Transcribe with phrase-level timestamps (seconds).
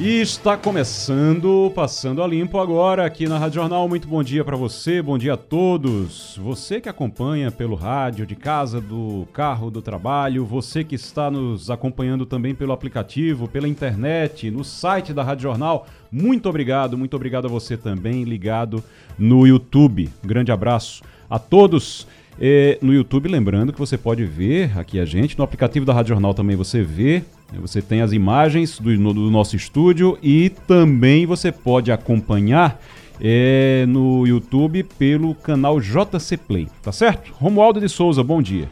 [0.00, 3.88] E está começando, passando a limpo agora aqui na Rádio Jornal.
[3.88, 6.38] Muito bom dia para você, bom dia a todos.
[6.40, 11.68] Você que acompanha pelo rádio, de casa, do carro, do trabalho, você que está nos
[11.68, 15.88] acompanhando também pelo aplicativo, pela internet, no site da Rádio Jornal.
[16.12, 18.84] Muito obrigado, muito obrigado a você também ligado
[19.18, 20.08] no YouTube.
[20.24, 22.06] grande abraço a todos.
[22.40, 26.10] É, no YouTube, lembrando que você pode ver aqui a gente, no aplicativo da Rádio
[26.10, 27.24] Jornal também você vê,
[27.56, 32.80] você tem as imagens do, no, do nosso estúdio e também você pode acompanhar
[33.20, 37.32] é, no YouTube pelo canal JC Play, tá certo?
[37.32, 38.68] Romualdo de Souza, bom dia.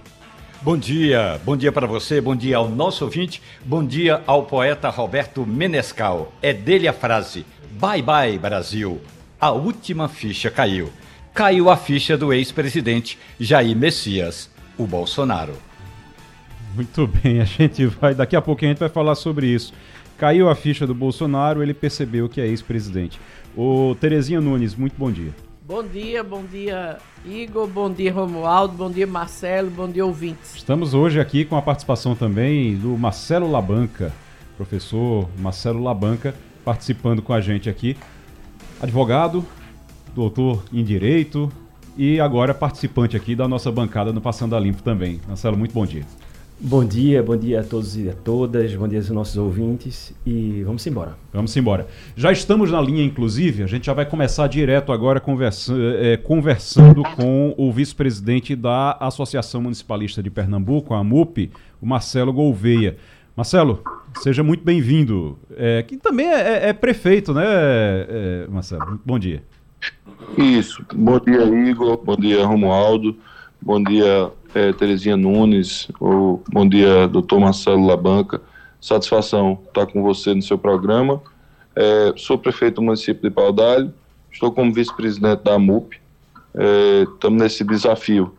[0.63, 4.91] Bom dia, bom dia para você, bom dia ao nosso ouvinte, bom dia ao poeta
[4.91, 6.33] Roberto Menescal.
[6.43, 7.47] É dele a frase:
[7.79, 9.01] Bye bye, Brasil.
[9.41, 10.91] A última ficha caiu
[11.37, 15.53] caiu a ficha do ex-presidente Jair Messias, o Bolsonaro.
[16.77, 18.15] Muito bem, a gente vai.
[18.15, 19.73] Daqui a pouco a gente vai falar sobre isso.
[20.19, 23.19] Caiu a ficha do Bolsonaro, ele percebeu que é ex-presidente.
[23.57, 25.35] O Terezinha Nunes, muito bom dia.
[25.67, 30.55] Bom dia, bom dia Igor, bom dia Romualdo, bom dia Marcelo, bom dia ouvintes.
[30.55, 34.13] Estamos hoje aqui com a participação também do Marcelo Labanca,
[34.57, 37.97] professor Marcelo Labanca, participando com a gente aqui.
[38.81, 39.45] Advogado,
[40.15, 41.51] doutor em Direito
[41.97, 45.21] e agora participante aqui da nossa bancada no Passando a Limpo também.
[45.27, 46.05] Marcelo, muito bom dia.
[46.59, 50.63] Bom dia, bom dia a todos e a todas, bom dia aos nossos ouvintes e
[50.65, 51.15] vamos embora.
[51.31, 51.87] Vamos embora.
[52.17, 57.03] Já estamos na linha, inclusive, a gente já vai começar direto agora conversa, é, conversando
[57.15, 62.97] com o vice-presidente da Associação Municipalista de Pernambuco, a AMUP, o Marcelo Gouveia.
[63.37, 63.83] Marcelo,
[64.23, 68.99] seja muito bem-vindo, é, que também é, é, prefeito, né, é, Marcelo?
[69.05, 69.43] Bom dia.
[70.39, 70.83] Isso.
[70.95, 71.99] Bom dia, Igor.
[72.03, 73.15] Bom dia, Romualdo.
[73.61, 75.89] Bom dia, é, Terezinha Nunes.
[75.99, 78.41] Bom dia, doutor Marcelo Labanca.
[78.81, 81.21] Satisfação estar com você no seu programa.
[81.75, 83.93] É, sou prefeito do município de Paudalho.
[84.33, 85.99] Estou como vice-presidente da MUP.
[87.15, 88.35] Estamos é, nesse desafio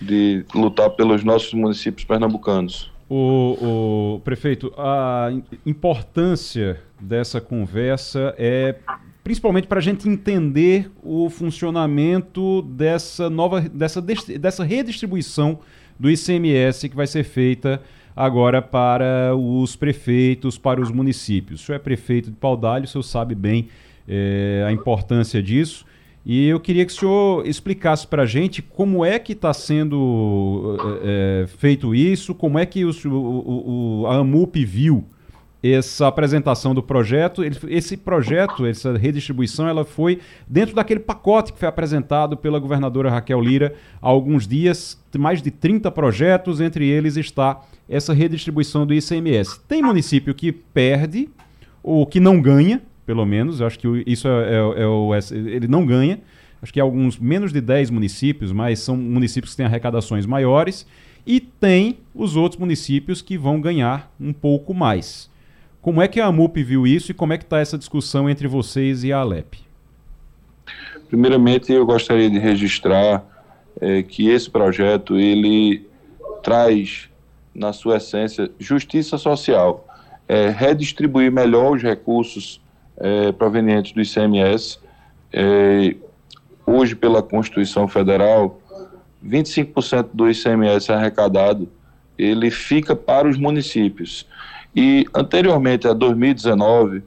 [0.00, 2.90] de lutar pelos nossos municípios pernambucanos.
[3.08, 5.28] O, o, prefeito, a
[5.66, 8.76] importância dessa conversa é
[9.22, 15.58] principalmente para a gente entender o funcionamento dessa nova dessa, dessa redistribuição
[15.98, 17.82] do ICMS que vai ser feita
[18.16, 21.62] agora para os prefeitos, para os municípios.
[21.62, 23.68] O senhor é prefeito de Paudalho, o senhor sabe bem
[24.08, 25.84] é, a importância disso.
[26.24, 30.76] E eu queria que o senhor explicasse para a gente como é que está sendo
[31.02, 35.06] é, feito isso, como é que o, o, o, a AMUP viu
[35.62, 37.42] essa apresentação do projeto.
[37.68, 43.40] Esse projeto, essa redistribuição, ela foi dentro daquele pacote que foi apresentado pela governadora Raquel
[43.40, 49.60] Lira há alguns dias, mais de 30 projetos, entre eles está essa redistribuição do ICMS.
[49.68, 51.28] Tem município que perde,
[51.82, 55.10] ou que não ganha, pelo menos, eu acho que isso é, é, é o.
[55.32, 56.20] Ele não ganha.
[56.62, 60.86] Acho que alguns menos de 10 municípios, mas são municípios que têm arrecadações maiores.
[61.26, 65.30] E tem os outros municípios que vão ganhar um pouco mais.
[65.80, 68.46] Como é que a AMUP viu isso e como é que está essa discussão entre
[68.46, 69.58] vocês e a Alep?
[71.08, 73.24] Primeiramente, eu gostaria de registrar
[73.80, 75.88] é, que esse projeto ele
[76.42, 77.08] traz,
[77.54, 79.86] na sua essência, justiça social,
[80.28, 82.60] é, redistribuir melhor os recursos
[82.98, 84.78] é, provenientes do ICMS.
[85.32, 85.96] É,
[86.66, 88.60] hoje, pela Constituição Federal,
[89.24, 91.68] 25% do ICMS arrecadado
[92.20, 94.26] ele fica para os municípios.
[94.74, 97.02] E anteriormente a 2019,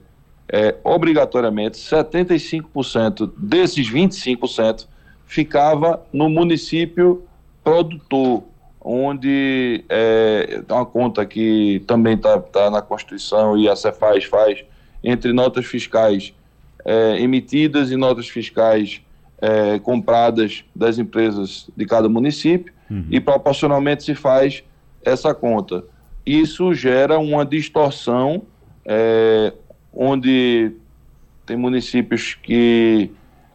[0.51, 4.87] é, obrigatoriamente 75% desses 25%
[5.25, 7.23] ficava no município
[7.63, 8.43] produtor,
[8.81, 14.63] onde é uma conta que também está tá na Constituição e a Cefaz faz
[15.03, 16.33] entre notas fiscais
[16.85, 19.01] é, emitidas e notas fiscais
[19.41, 23.07] é, compradas das empresas de cada município uhum.
[23.09, 24.63] e proporcionalmente se faz
[25.03, 25.83] essa conta
[26.25, 28.43] isso gera uma distorção
[28.85, 29.53] é,
[29.93, 30.71] onde
[31.45, 33.11] tem municípios que,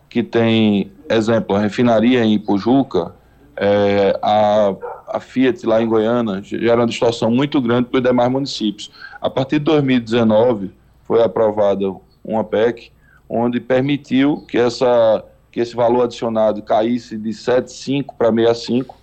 [0.08, 3.14] que tem, exemplo, a refinaria em Ipujuca,
[3.56, 4.74] é, a,
[5.08, 8.90] a Fiat lá em Goiânia, gera uma distorção muito grande para os demais municípios.
[9.20, 10.70] A partir de 2019,
[11.04, 11.92] foi aprovada
[12.22, 12.92] uma PEC
[13.28, 18.97] onde permitiu que, essa, que esse valor adicionado caísse de 7,5 para 65,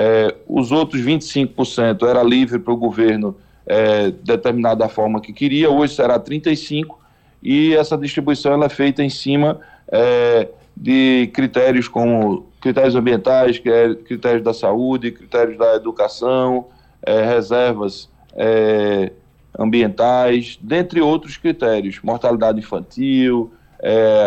[0.00, 3.36] é, os outros 25% era livre para o governo
[3.66, 6.96] é, determinada da forma que queria, hoje será 35,
[7.42, 10.46] e essa distribuição ela é feita em cima é,
[10.76, 16.66] de critérios como critérios ambientais, é, critérios da saúde, critérios da educação,
[17.02, 19.10] é, reservas é,
[19.58, 23.50] ambientais, dentre outros critérios, mortalidade infantil,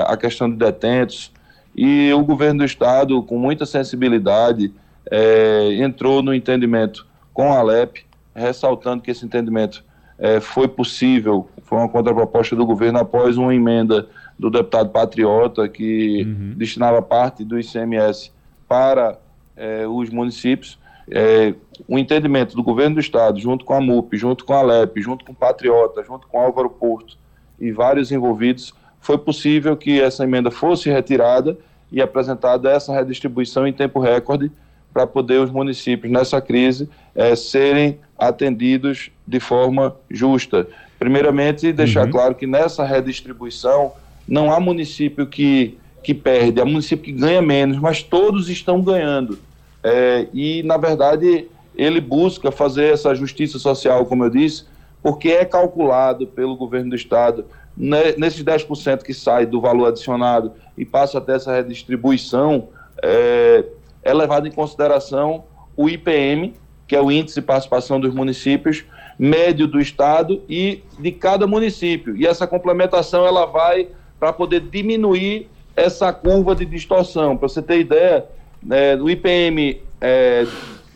[0.06, 1.32] a questão de detentos.
[1.74, 4.74] E o governo do estado, com muita sensibilidade,
[5.12, 9.84] é, entrou no entendimento com a Alep, ressaltando que esse entendimento
[10.18, 14.08] é, foi possível, foi uma contraproposta do governo após uma emenda
[14.40, 16.54] do deputado Patriota, que uhum.
[16.56, 18.32] destinava parte do ICMS
[18.68, 19.20] para
[19.56, 20.80] é, os municípios.
[21.10, 21.54] É,
[21.88, 25.26] o entendimento do governo do estado, junto com a MUP, junto com a Alep, junto
[25.26, 27.18] com o Patriota, junto com o Álvaro Porto
[27.60, 31.58] e vários envolvidos, foi possível que essa emenda fosse retirada
[31.92, 34.52] e apresentada essa redistribuição em tempo recorde
[34.94, 40.68] para poder os municípios nessa crise é, serem atendidos de forma justa.
[41.00, 42.12] Primeiramente, deixar uhum.
[42.12, 43.94] claro que nessa redistribuição
[44.28, 49.40] não há município que, que perde, há município que ganha menos, mas todos estão ganhando.
[49.84, 54.66] É, e, na verdade, ele busca fazer essa justiça social, como eu disse,
[55.02, 57.46] porque é calculado pelo governo do Estado
[57.76, 62.70] né, nesses 10% que sai do valor adicionado e passa até essa redistribuição,
[63.02, 63.66] é,
[64.04, 65.44] é levado em consideração
[65.76, 66.54] o IPM,
[66.88, 68.84] que é o Índice de Participação dos Municípios,
[69.18, 72.16] médio do Estado e de cada município.
[72.16, 73.88] E essa complementação ela vai
[74.20, 77.38] para poder diminuir essa curva de distorção.
[77.38, 78.26] Para você ter ideia,
[78.70, 80.46] é, o IPM é,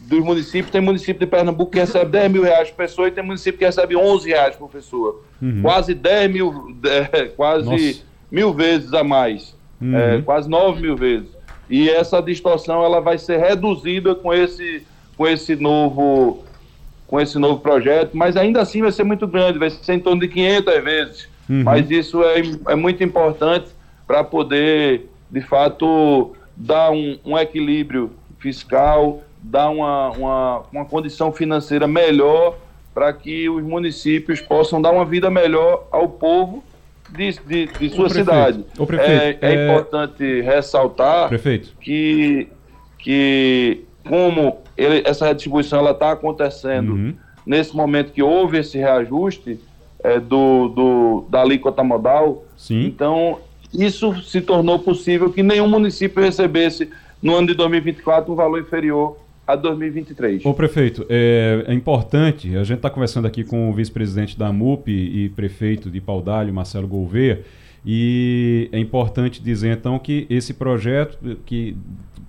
[0.01, 3.23] dos municípios, tem município de Pernambuco que recebe 10 mil reais por pessoa e tem
[3.23, 5.21] município que recebe 11 reais por pessoa.
[5.41, 5.61] Uhum.
[5.61, 8.03] Quase 10 mil, é, quase Nossa.
[8.31, 9.55] mil vezes a mais.
[9.81, 9.97] Uhum.
[9.97, 11.34] É, quase 9 mil vezes.
[11.69, 14.83] E essa distorção ela vai ser reduzida com esse,
[15.17, 16.43] com esse novo
[17.07, 20.21] com esse novo projeto, mas ainda assim vai ser muito grande, vai ser em torno
[20.21, 21.29] de 500 vezes.
[21.47, 21.63] Uhum.
[21.63, 23.67] Mas isso é, é muito importante
[24.07, 31.87] para poder, de fato, dar um, um equilíbrio fiscal, dar uma, uma, uma condição financeira
[31.87, 32.57] melhor
[32.93, 36.63] para que os municípios possam dar uma vida melhor ao povo
[37.09, 38.65] de, de, de sua cidade.
[38.75, 41.73] Prefeito, é, é, é, importante ressaltar prefeito.
[41.79, 42.47] que,
[42.99, 47.13] que como ele, essa redistribuição está acontecendo uhum.
[47.45, 49.59] nesse momento que houve esse reajuste
[50.03, 52.85] é, do, do, da alíquota modal, Sim.
[52.85, 53.39] então
[53.73, 56.89] isso se tornou possível que nenhum município recebesse
[57.21, 59.17] no ano de 2024 um valor inferior
[59.47, 60.45] a 2023.
[60.45, 64.91] Ô prefeito, é, é importante, a gente está conversando aqui com o vice-presidente da MUP
[64.91, 67.43] e prefeito de Paudalho, Marcelo Gouveia,
[67.85, 71.77] e é importante dizer então que esse projeto que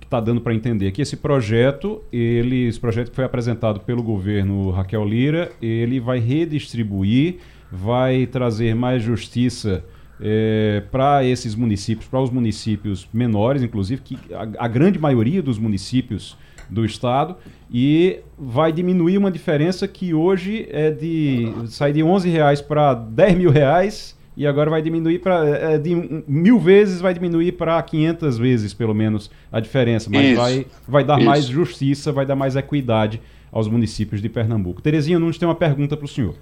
[0.03, 4.69] está dando para entender que esse projeto, ele, esse projeto que foi apresentado pelo governo
[4.69, 7.37] Raquel Lira, ele vai redistribuir,
[7.71, 9.83] vai trazer mais justiça
[10.21, 15.59] é, para esses municípios, para os municípios menores, inclusive, que a, a grande maioria dos
[15.59, 16.37] municípios
[16.69, 17.35] do Estado
[17.71, 23.37] e vai diminuir uma diferença que hoje é de sai de 11 reais para 10
[23.37, 27.81] mil reais e agora vai diminuir para é, é, de mil vezes vai diminuir para
[27.81, 31.25] 500 vezes pelo menos a diferença, mas isso, vai, vai dar isso.
[31.25, 33.21] mais justiça, vai dar mais equidade
[33.51, 34.81] aos municípios de Pernambuco.
[34.81, 36.35] Terezinha Nunes tem uma pergunta para o senhor.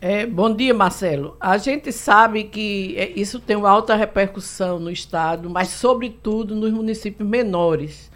[0.00, 1.36] É, bom dia, Marcelo.
[1.38, 6.72] A gente sabe que é, isso tem uma alta repercussão no estado, mas sobretudo nos
[6.72, 8.10] municípios menores.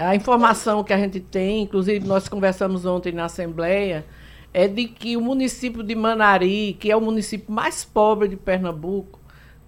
[0.00, 4.06] A informação que a gente tem, inclusive nós conversamos ontem na Assembleia,
[4.50, 9.20] é de que o município de Manari, que é o município mais pobre de Pernambuco,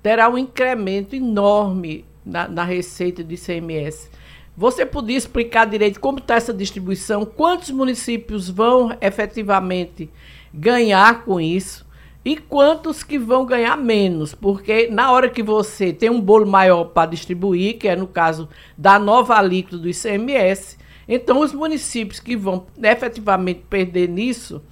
[0.03, 4.09] terá um incremento enorme na, na receita de ICMS.
[4.57, 7.27] Você podia explicar direito como está essa distribuição?
[7.27, 10.09] Quantos municípios vão efetivamente
[10.53, 11.85] ganhar com isso?
[12.25, 16.85] E quantos que vão ganhar menos, porque na hora que você tem um bolo maior
[16.85, 18.49] para distribuir, que é no caso
[18.79, 24.62] da nova alíquota do ICMS, então os municípios que vão efetivamente perder nisso,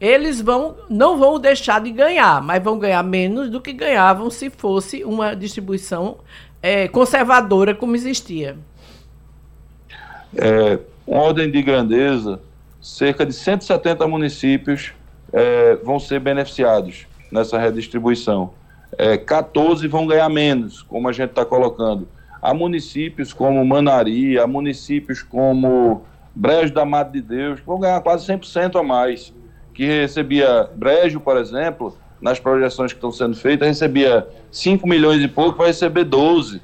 [0.00, 4.48] eles vão não vão deixar de ganhar, mas vão ganhar menos do que ganhavam se
[4.48, 6.18] fosse uma distribuição
[6.62, 8.56] é, conservadora como existia.
[10.34, 12.40] É, ordem de grandeza,
[12.80, 14.92] cerca de 170 municípios
[15.32, 18.50] é, vão ser beneficiados nessa redistribuição.
[18.96, 22.08] É, 14 vão ganhar menos, como a gente está colocando.
[22.40, 26.04] Há municípios como Manari, há municípios como
[26.34, 29.32] Brejo da Mata de Deus, que vão ganhar quase 100% a mais.
[29.74, 35.28] Que recebia, Brejo, por exemplo, nas projeções que estão sendo feitas, recebia 5 milhões e
[35.28, 36.62] pouco, vai receber 12.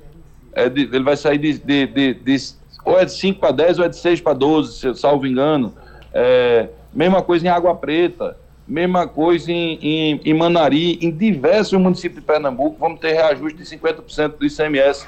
[0.55, 2.37] É de, ele vai sair de, de, de, de,
[2.85, 5.75] ou é de 5 para 10 ou é de 6 para 12, salvo engano.
[6.13, 12.21] É, mesma coisa em Água Preta Mesma coisa em, em, em, Manari, em diversos municípios
[12.21, 15.07] de Pernambuco, vamos ter reajuste de 50% do ICMS.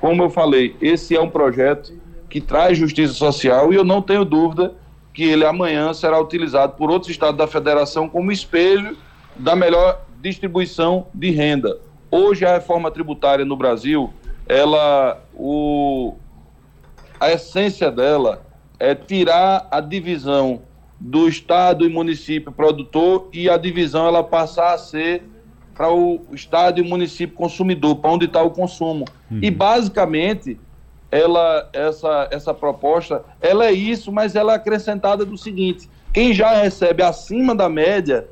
[0.00, 1.92] Como eu falei, esse é um projeto
[2.28, 4.74] que traz justiça social e eu não tenho dúvida
[5.12, 8.96] que ele amanhã será utilizado por outros estados da federação como espelho
[9.36, 11.78] da melhor distribuição de renda.
[12.10, 14.12] Hoje a reforma tributária no Brasil,
[14.48, 16.14] ela, o,
[17.18, 18.42] a essência dela
[18.78, 20.62] é tirar a divisão
[21.04, 25.24] do estado e município produtor e a divisão ela passar a ser
[25.74, 29.04] para o estado e município consumidor, para onde está o consumo.
[29.28, 29.40] Uhum.
[29.42, 30.60] E basicamente
[31.10, 36.54] ela essa essa proposta, ela é isso, mas ela é acrescentada do seguinte: quem já
[36.54, 38.28] recebe acima da média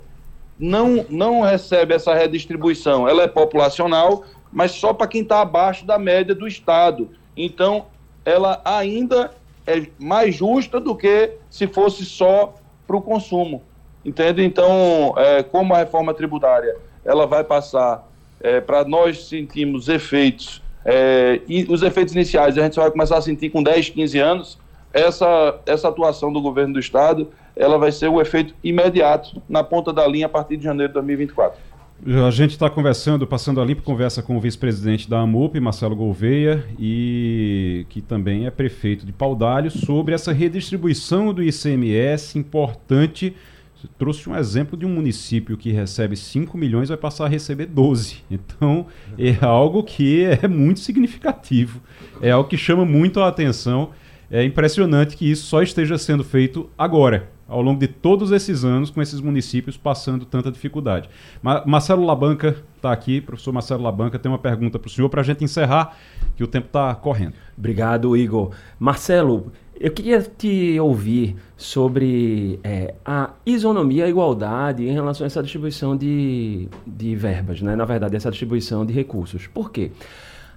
[0.57, 3.09] não, não recebe essa redistribuição.
[3.09, 4.23] Ela é populacional,
[4.53, 7.11] mas só para quem está abaixo da média do Estado.
[7.37, 7.87] Então,
[8.25, 9.33] ela ainda
[9.67, 12.55] é mais justa do que se fosse só
[12.91, 13.63] para o consumo.
[14.05, 14.43] Entende?
[14.43, 18.09] Então, é, como a reforma tributária ela vai passar
[18.41, 23.19] é, para nós sentirmos efeitos, é, e os efeitos iniciais a gente só vai começar
[23.19, 24.59] a sentir com 10, 15 anos,
[24.93, 29.93] essa, essa atuação do governo do Estado ela vai ser o efeito imediato na ponta
[29.93, 31.59] da linha a partir de janeiro de 2024.
[32.07, 36.65] A gente está conversando, passando a limpo, conversa com o vice-presidente da AMUP, Marcelo Gouveia,
[36.79, 43.37] e que também é prefeito de Paudalho, sobre essa redistribuição do ICMS importante.
[43.77, 47.67] Você trouxe um exemplo de um município que recebe 5 milhões vai passar a receber
[47.67, 48.25] 12.
[48.31, 48.87] Então,
[49.19, 51.83] é algo que é muito significativo,
[52.23, 53.91] é algo que chama muito a atenção.
[54.31, 58.91] É impressionante que isso só esteja sendo feito agora ao longo de todos esses anos
[58.91, 61.11] com esses municípios passando tanta dificuldade.
[61.43, 65.21] Ma Marcelo Labanca está aqui, professor Marcelo Labanca, tem uma pergunta para o senhor para
[65.21, 65.97] a gente encerrar,
[66.37, 67.35] que o tempo está correndo.
[67.59, 68.53] Obrigado, Igor.
[68.79, 75.43] Marcelo, eu queria te ouvir sobre é, a isonomia a igualdade em relação a essa
[75.43, 77.75] distribuição de, de verbas, né?
[77.75, 79.47] na verdade, essa distribuição de recursos.
[79.47, 79.91] Por quê?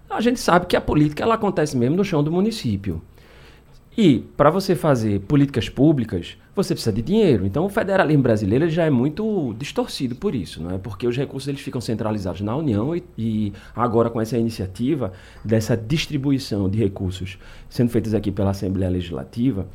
[0.10, 3.02] A gente sabe que a política ela acontece mesmo no chão do município.
[3.96, 7.46] E para você fazer políticas públicas, você precisa de dinheiro.
[7.46, 10.78] Então o federalismo brasileiro já é muito distorcido por isso, não é?
[10.80, 15.14] Porque os recursos eles ficam centralizados na União e, e agora com essa iniciativa
[15.46, 17.38] dessa distribuição de recursos
[17.70, 19.68] sendo feitas aqui pela Assembleia Legislativa,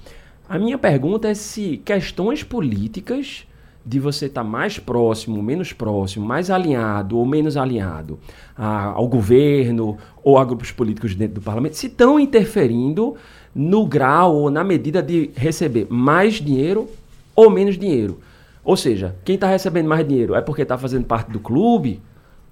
[0.48, 3.46] a minha pergunta é se questões políticas
[3.84, 8.18] de você estar tá mais próximo, menos próximo, mais alinhado ou menos alinhado
[8.56, 13.16] a, ao governo ou a grupos políticos dentro do parlamento, se estão interferindo
[13.58, 16.88] no grau ou na medida de receber mais dinheiro
[17.34, 18.20] ou menos dinheiro.
[18.62, 22.00] Ou seja, quem está recebendo mais dinheiro é porque está fazendo parte do clube,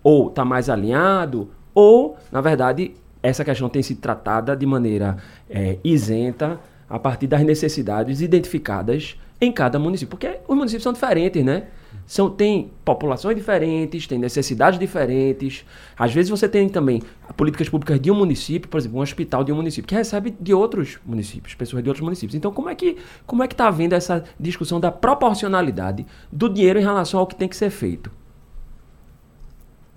[0.03, 5.17] ou está mais alinhado, ou, na verdade, essa questão tem sido tratada de maneira
[5.49, 6.59] é, isenta
[6.91, 10.11] a partir das necessidades identificadas em cada município.
[10.11, 11.65] Porque os municípios são diferentes, né?
[12.07, 15.65] São, tem populações diferentes, tem necessidades diferentes.
[15.99, 17.03] Às vezes você tem também
[17.37, 20.55] políticas públicas de um município, por exemplo, um hospital de um município, que recebe de
[20.55, 22.35] outros municípios, pessoas de outros municípios.
[22.35, 26.79] Então, como é que como é que está havendo essa discussão da proporcionalidade do dinheiro
[26.79, 28.11] em relação ao que tem que ser feito?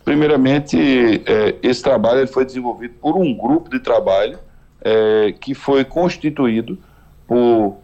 [0.04, 0.78] Primeiramente,
[1.26, 4.40] é, esse trabalho foi desenvolvido por um grupo de trabalho
[4.82, 6.80] é, que foi constituído
[7.28, 7.78] por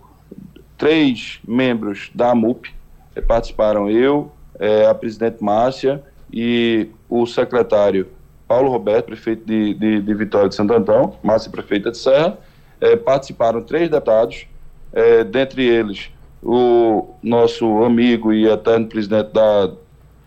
[0.78, 2.74] três membros da AMUP,
[3.22, 8.08] participaram eu, é, a presidente Márcia e o secretário
[8.48, 12.38] Paulo Roberto, prefeito de, de, de Vitória de Santo Antão, Márcia, prefeita de Serra.
[12.80, 14.46] É, participaram três deputados,
[14.94, 16.12] é, dentre eles
[16.44, 19.72] o nosso amigo e eterno presidente da,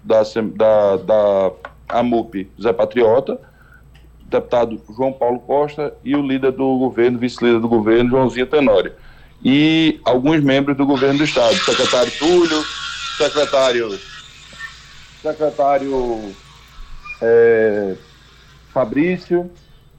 [0.02, 0.22] da,
[0.56, 1.52] da, da
[1.88, 3.38] AMUP, Zé Patriota,
[4.22, 8.92] deputado João Paulo Costa e o líder do governo, vice-líder do governo, Joãozinho Tenório
[9.44, 12.64] e alguns membros do governo do estado, secretário Túlio,
[13.16, 13.98] secretário
[15.22, 16.34] secretário
[17.20, 17.96] é,
[18.72, 19.50] Fabrício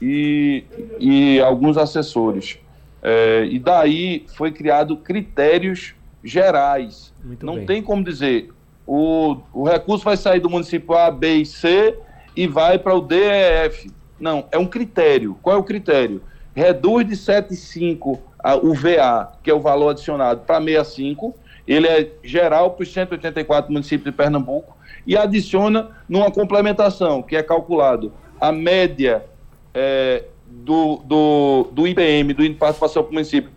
[0.01, 0.63] e,
[0.99, 2.57] e alguns assessores.
[3.01, 5.93] É, e daí foi criado critérios
[6.23, 7.13] gerais.
[7.23, 7.65] Muito Não bem.
[7.65, 8.49] tem como dizer
[8.91, 11.95] o, o recurso vai sair do município A, B e C
[12.35, 13.91] e vai para o DEF.
[14.19, 15.37] Não, é um critério.
[15.43, 16.23] Qual é o critério?
[16.55, 18.19] Reduz de 7,5
[18.61, 21.35] o VA, que é o valor adicionado, para 65,
[21.67, 27.43] ele é geral para os 184 municípios de Pernambuco, e adiciona numa complementação, que é
[27.43, 29.25] calculado a média
[29.73, 33.51] é, do, do, do IPM, do Índice de Participação para o Município,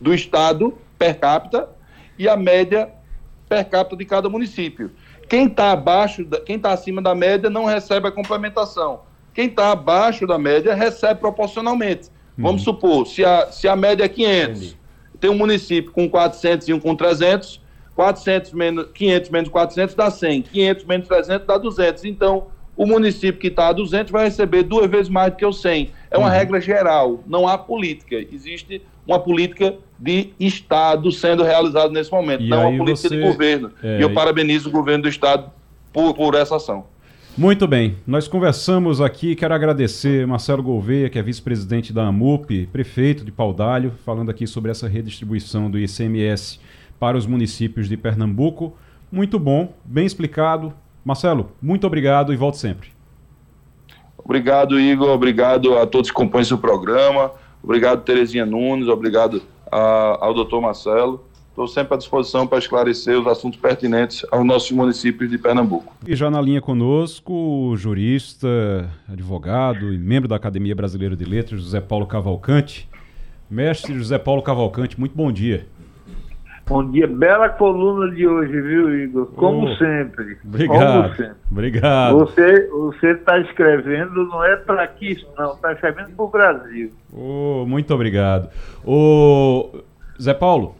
[0.00, 1.68] do Estado, per capita,
[2.18, 2.90] e a média
[3.48, 4.90] per capita de cada município.
[5.28, 9.00] Quem está abaixo, da, quem está acima da média não recebe a complementação.
[9.34, 12.10] Quem está abaixo da média recebe proporcionalmente.
[12.36, 12.72] Vamos uhum.
[12.72, 14.76] supor, se a, se a média é 500, Entendi.
[15.20, 17.60] tem um município com 400 e um com 300,
[17.94, 22.04] 400 menos 500 menos 400 dá 100, 500 menos 300 dá 200.
[22.04, 22.46] Então,
[22.76, 25.90] o município que está a 200 vai receber duas vezes mais do que o 100.
[26.10, 26.32] É uma uhum.
[26.32, 28.16] regra geral, não há política.
[28.16, 33.16] Existe uma política de Estado sendo realizada nesse momento, e não uma política você...
[33.16, 33.70] de governo.
[33.82, 33.98] É...
[33.98, 35.50] E eu parabenizo o governo do Estado
[35.92, 36.86] por, por essa ação.
[37.36, 43.24] Muito bem, nós conversamos aqui, quero agradecer Marcelo Gouveia, que é vice-presidente da AMUP, prefeito
[43.24, 46.60] de Paudalho, falando aqui sobre essa redistribuição do ICMS
[47.00, 48.76] para os municípios de Pernambuco.
[49.10, 50.74] Muito bom, bem explicado.
[51.02, 52.90] Marcelo, muito obrigado e volte sempre.
[54.18, 55.08] Obrigado, Igor.
[55.08, 57.32] Obrigado a todos que compõem o programa.
[57.62, 58.88] Obrigado, Terezinha Nunes.
[58.88, 61.24] Obrigado a, ao doutor Marcelo.
[61.52, 65.94] Estou sempre à disposição para esclarecer os assuntos pertinentes aos nossos municípios de Pernambuco.
[66.08, 68.48] E já na linha conosco, o jurista,
[69.06, 72.88] advogado e membro da Academia Brasileira de Letras, José Paulo Cavalcante.
[73.50, 75.66] Mestre José Paulo Cavalcante, muito bom dia.
[76.66, 79.26] Bom dia, bela coluna de hoje, viu, Igor?
[79.32, 80.38] Como oh, sempre.
[80.42, 81.02] Obrigado.
[81.02, 81.36] Como sempre.
[81.50, 82.18] Obrigado.
[82.20, 86.92] Você você está escrevendo não é para aqui, não, está escrevendo para o Brasil.
[87.12, 88.48] Oh, muito obrigado.
[88.86, 89.82] O
[90.18, 90.76] Zé Paulo,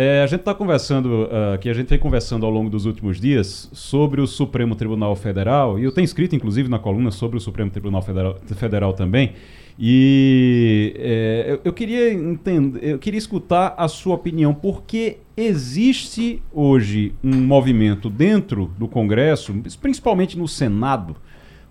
[0.00, 3.20] é, a gente está conversando uh, aqui, a gente vem conversando ao longo dos últimos
[3.20, 7.40] dias sobre o Supremo Tribunal Federal, e eu tenho escrito, inclusive, na coluna sobre o
[7.40, 9.32] Supremo Tribunal Federal, Federal também.
[9.76, 17.12] E é, eu, eu, queria entender, eu queria escutar a sua opinião, porque existe hoje
[17.20, 19.52] um movimento dentro do Congresso,
[19.82, 21.16] principalmente no Senado,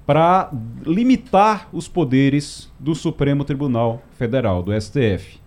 [0.05, 0.51] para
[0.85, 5.39] limitar os poderes do Supremo Tribunal Federal, do STF.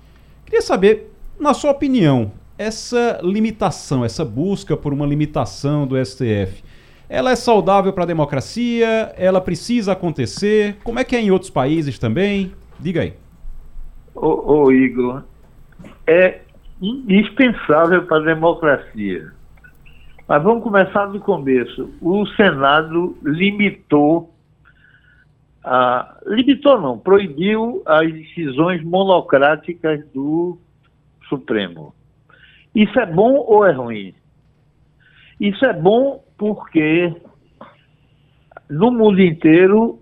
[0.47, 6.63] Queria saber, na sua opinião, essa limitação, essa busca por uma limitação do STF,
[7.09, 9.15] ela é saudável para a democracia?
[9.17, 10.77] Ela precisa acontecer?
[10.85, 12.53] Como é que é em outros países também?
[12.79, 13.15] Diga aí.
[14.15, 15.23] Ô, ô Igor,
[16.07, 16.43] é
[16.83, 19.33] indispensável para a democracia.
[20.29, 21.89] Mas vamos começar do começo.
[21.99, 24.35] O Senado limitou,
[25.65, 30.59] a, limitou não, proibiu as decisões monocráticas do
[31.27, 31.95] Supremo.
[32.75, 34.15] Isso é bom ou é ruim?
[35.41, 37.15] Isso é bom porque
[38.69, 40.01] no mundo inteiro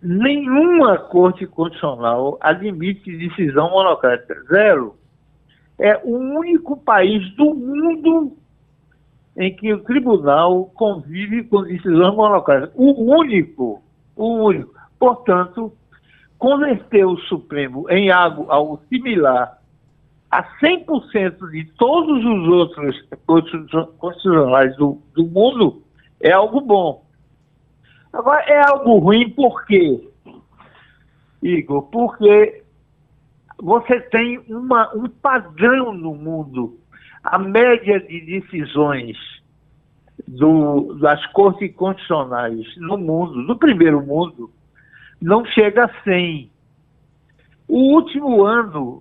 [0.00, 4.42] nenhuma corte constitucional admite decisão monocrática.
[4.44, 4.94] Zero.
[5.78, 8.36] É o único país do mundo
[9.36, 12.72] em que o tribunal convive com decisões monocráticas.
[12.76, 13.82] O único.
[14.14, 14.72] O único.
[14.98, 15.72] Portanto,
[16.38, 19.58] converter o Supremo em algo, algo similar
[20.34, 23.08] a 100% de todos os outros
[23.98, 25.80] constitucionais do, do mundo
[26.20, 27.06] é algo bom.
[28.12, 30.08] Agora, é algo ruim por quê,
[31.40, 31.82] Igor?
[31.84, 32.64] Porque
[33.62, 36.80] você tem uma, um padrão no mundo.
[37.22, 39.16] A média de decisões
[40.26, 44.50] do, das cortes constitucionais no mundo, no primeiro mundo,
[45.22, 46.50] não chega a 100.
[47.68, 49.00] O último ano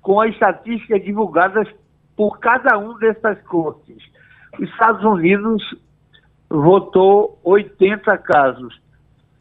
[0.00, 1.68] com as estatísticas divulgadas
[2.16, 3.98] por cada um dessas cortes.
[4.58, 5.62] Os Estados Unidos
[6.48, 8.80] votou 80 casos.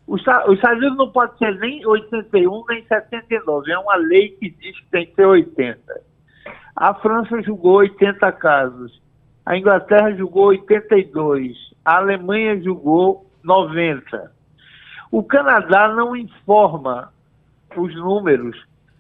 [0.08, 3.72] Os Estados Unidos não pode ser nem 81 nem 79.
[3.72, 5.80] É uma lei que diz que tem que ser 80.
[6.76, 9.02] A França julgou 80 casos.
[9.46, 11.58] A Inglaterra julgou 82.
[11.84, 14.32] A Alemanha julgou 90.
[15.12, 17.12] O Canadá não informa
[17.76, 18.56] os números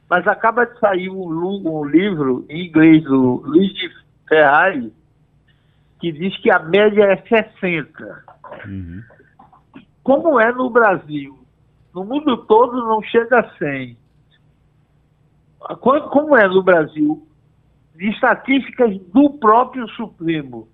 [0.09, 3.89] mas acaba de sair um, um livro em inglês do Luiz de
[4.27, 4.91] Ferrari
[5.99, 8.23] que diz que a média é 60.
[8.65, 9.03] Uhum.
[10.01, 11.37] Como é no Brasil?
[11.93, 13.97] No mundo todo não chega a 100.
[15.81, 17.27] Como é no Brasil?
[17.95, 20.69] De estatísticas do próprio Supremo.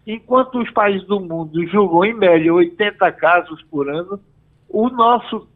[0.07, 4.21] enquanto os países do mundo julgam em média 80 casos por ano,
[4.69, 5.49] o nosso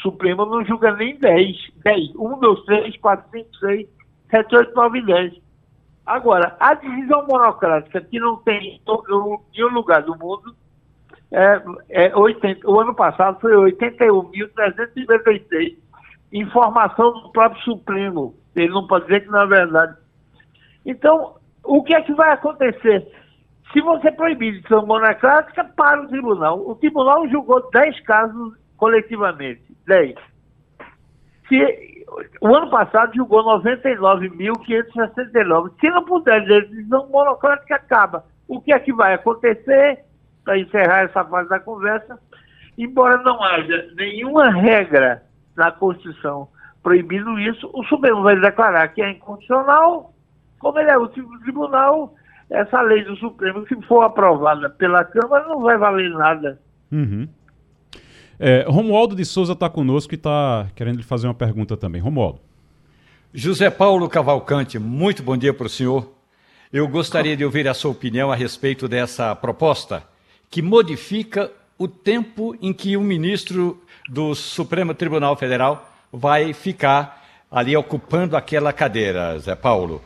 [0.00, 1.56] Supremo não julga nem 10.
[1.82, 2.14] 10.
[2.14, 3.88] 1, 2, 3, 4, 5, 6,
[4.30, 5.34] 7, 8, 9 e 10.
[6.06, 10.54] Agora, a decisão monocrática que não tem em nenhum lugar do mundo,
[11.32, 15.88] é, é 80, o ano passado foi 81.356
[16.32, 18.34] informação do próprio Supremo.
[18.54, 19.96] Ele não pode dizer que não é verdade.
[20.84, 23.10] Então, o que é que vai acontecer?
[23.72, 26.58] Se você proibir decisão monocrática, para o tribunal.
[26.66, 29.62] O tribunal julgou 10 casos coletivamente.
[29.86, 30.16] 10.
[31.48, 32.04] Se,
[32.40, 35.72] o ano passado julgou 99.569.
[35.80, 38.24] Se não puder dizer decisão monocrática, acaba.
[38.46, 40.04] O que é que vai acontecer,
[40.48, 42.18] para encerrar essa fase da conversa,
[42.78, 45.22] embora não haja nenhuma regra
[45.54, 46.48] na Constituição
[46.82, 50.14] proibindo isso, o Supremo vai declarar que é inconstitucional,
[50.58, 52.14] como ele é o tribunal,
[52.48, 56.58] essa lei do Supremo, se for aprovada pela Câmara, não vai valer nada.
[56.90, 57.28] Uhum.
[58.40, 62.00] É, Romualdo de Souza está conosco e está querendo lhe fazer uma pergunta também.
[62.00, 62.40] Romualdo.
[63.34, 66.10] José Paulo Cavalcante, muito bom dia para o senhor.
[66.72, 70.02] Eu gostaria de ouvir a sua opinião a respeito dessa proposta
[70.50, 77.76] que modifica o tempo em que o ministro do Supremo Tribunal Federal vai ficar ali
[77.76, 80.02] ocupando aquela cadeira, Zé Paulo.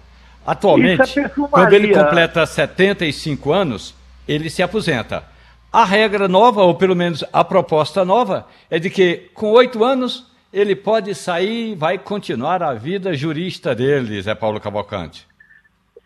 [0.46, 3.94] Atualmente, é quando ele completa 75 anos,
[4.26, 5.24] ele se aposenta.
[5.72, 10.30] A regra nova, ou pelo menos a proposta nova, é de que com oito anos
[10.52, 15.26] ele pode sair e vai continuar a vida jurista dele, Zé Paulo Cavalcante.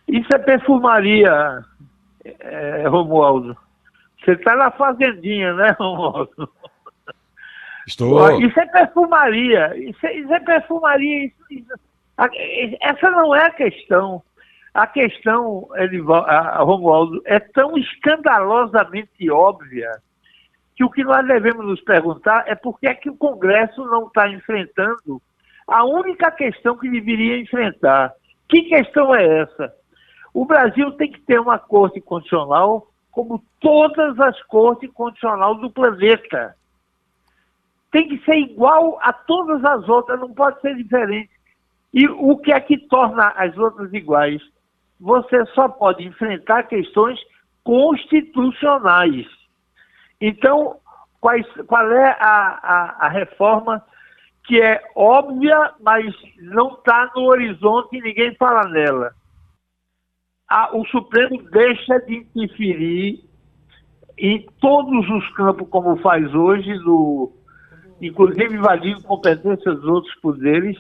[0.07, 1.65] Isso é perfumaria,
[2.25, 3.57] é, Romualdo.
[4.27, 6.51] Você está na fazendinha, né, Romualdo?
[7.87, 8.41] Estou.
[8.41, 9.73] Isso é perfumaria.
[9.79, 11.27] Isso é, isso é perfumaria.
[11.27, 11.73] Isso, isso.
[12.83, 14.21] Essa não é a questão.
[14.75, 15.69] A questão,
[16.27, 19.91] a Romualdo, é tão escandalosamente óbvia
[20.75, 24.09] que o que nós devemos nos perguntar é por que é que o Congresso não
[24.09, 25.23] está enfrentando
[25.69, 28.13] a única questão que deveria enfrentar.
[28.49, 29.73] Que questão é essa?
[30.35, 36.55] O Brasil tem que ter uma corte constitucional como todas as cortes constitucionais do planeta
[37.91, 41.31] tem que ser igual a todas as outras, não pode ser diferente.
[41.95, 44.43] E o que é que torna as outras iguais?
[45.01, 47.19] Você só pode enfrentar questões
[47.65, 49.27] constitucionais.
[50.21, 50.77] Então,
[51.19, 53.83] quais, qual é a, a, a reforma
[54.45, 59.15] que é óbvia, mas não está no horizonte e ninguém fala nela?
[60.49, 63.25] A, o Supremo deixa de interferir
[64.19, 66.71] em todos os campos, como faz hoje,
[68.01, 70.79] inclusive invadindo competências dos outros poderes,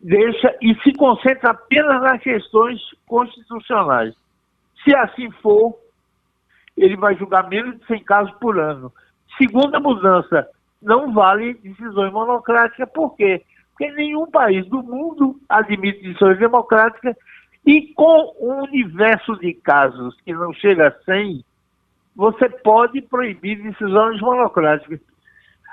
[0.00, 4.14] deixa e se concentra apenas nas questões constitucionais.
[4.82, 5.76] Se assim for,
[6.76, 8.92] ele vai julgar menos de 100 casos por ano.
[9.36, 10.48] Segunda mudança,
[10.80, 13.42] não vale decisões monocráticas, por quê?
[13.70, 17.16] Porque nenhum país do mundo admite decisões democráticas
[17.64, 21.44] e com um universo de casos que não chega a 100,
[22.14, 25.00] você pode proibir decisões monocráticas.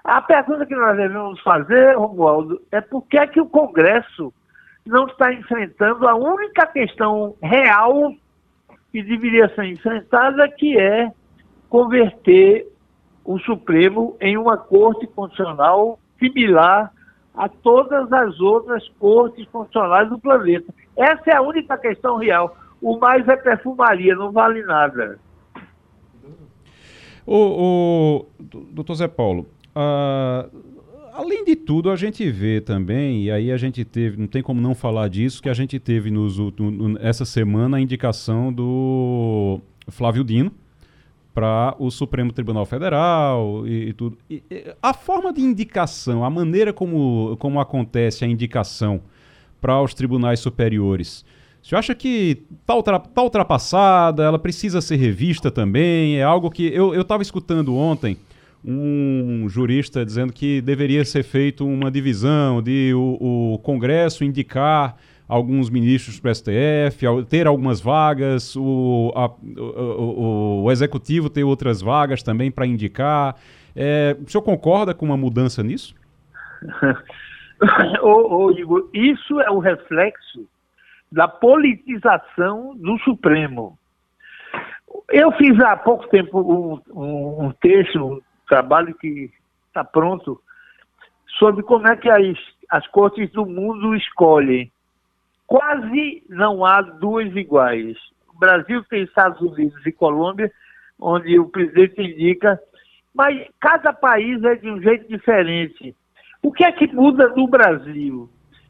[0.03, 4.33] A pergunta que nós devemos fazer, Romualdo, é por que, é que o Congresso
[4.85, 8.13] não está enfrentando a única questão real
[8.91, 11.11] que deveria ser enfrentada, que é
[11.69, 12.67] converter
[13.23, 16.91] o Supremo em uma corte constitucional similar
[17.39, 20.73] a todas as outras cortes constitucionais do planeta.
[20.95, 22.55] Essa é a única questão real.
[22.81, 25.17] O mais é perfumaria, não vale nada.
[27.25, 28.25] O, o
[28.71, 30.49] doutor Zé Paulo, Uh,
[31.13, 34.59] além de tudo, a gente vê também, e aí a gente teve, não tem como
[34.59, 40.23] não falar disso, que a gente teve nos, no, essa semana a indicação do Flávio
[40.23, 40.51] Dino
[41.39, 44.17] para o Supremo Tribunal Federal e, e tudo.
[44.29, 48.99] E, e, a forma de indicação, a maneira como, como acontece a indicação
[49.61, 51.23] para os tribunais superiores,
[51.63, 56.17] você acha que está ultra, tá ultrapassada, ela precisa ser revista também?
[56.17, 58.17] É algo que eu estava escutando ontem
[58.65, 64.97] um jurista dizendo que deveria ser feito uma divisão de o, o Congresso indicar
[65.29, 69.27] alguns ministros para o STF, ter algumas vagas, o, a,
[69.61, 73.35] o, o, Executivo ter outras vagas também para indicar.
[73.75, 75.93] É, o senhor concorda com uma mudança nisso?
[78.01, 80.47] ô, ô, Igor, isso é o reflexo
[81.11, 83.77] da politização do Supremo.
[85.11, 89.31] Eu fiz há pouco tempo um, um, um texto trabalho que
[89.67, 90.41] está pronto
[91.37, 92.35] sobre como é que as,
[92.69, 94.71] as cortes do mundo escolhem.
[95.49, 97.97] Quase não há duas iguais.
[98.33, 100.51] O Brasil tem Estados Unidos e Colômbia,
[100.99, 102.59] onde o presidente indica,
[103.13, 105.95] mas cada país é de um jeito diferente.
[106.43, 108.29] O que é que muda no Brasil?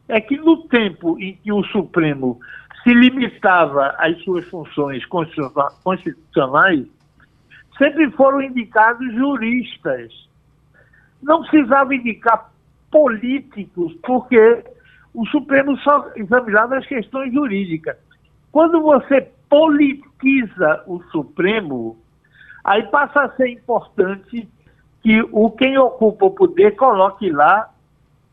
[0.10, 2.39] é que no tempo em que o Supremo
[2.84, 6.88] se limitava às suas funções constitucionais,
[7.78, 10.12] sempre foram indicados juristas.
[11.22, 12.52] Não precisava indicar
[12.92, 14.63] políticos, porque
[15.13, 17.98] o Supremo só examinava as questões jurídicas.
[18.52, 21.98] Quando você politiza o Supremo,
[22.63, 24.48] aí passa a ser importante
[25.02, 27.69] que o quem ocupa o poder coloque lá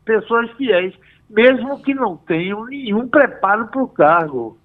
[0.05, 0.93] pessoas fiéis,
[1.29, 4.57] mesmo que não tenham nenhum preparo para o cargo.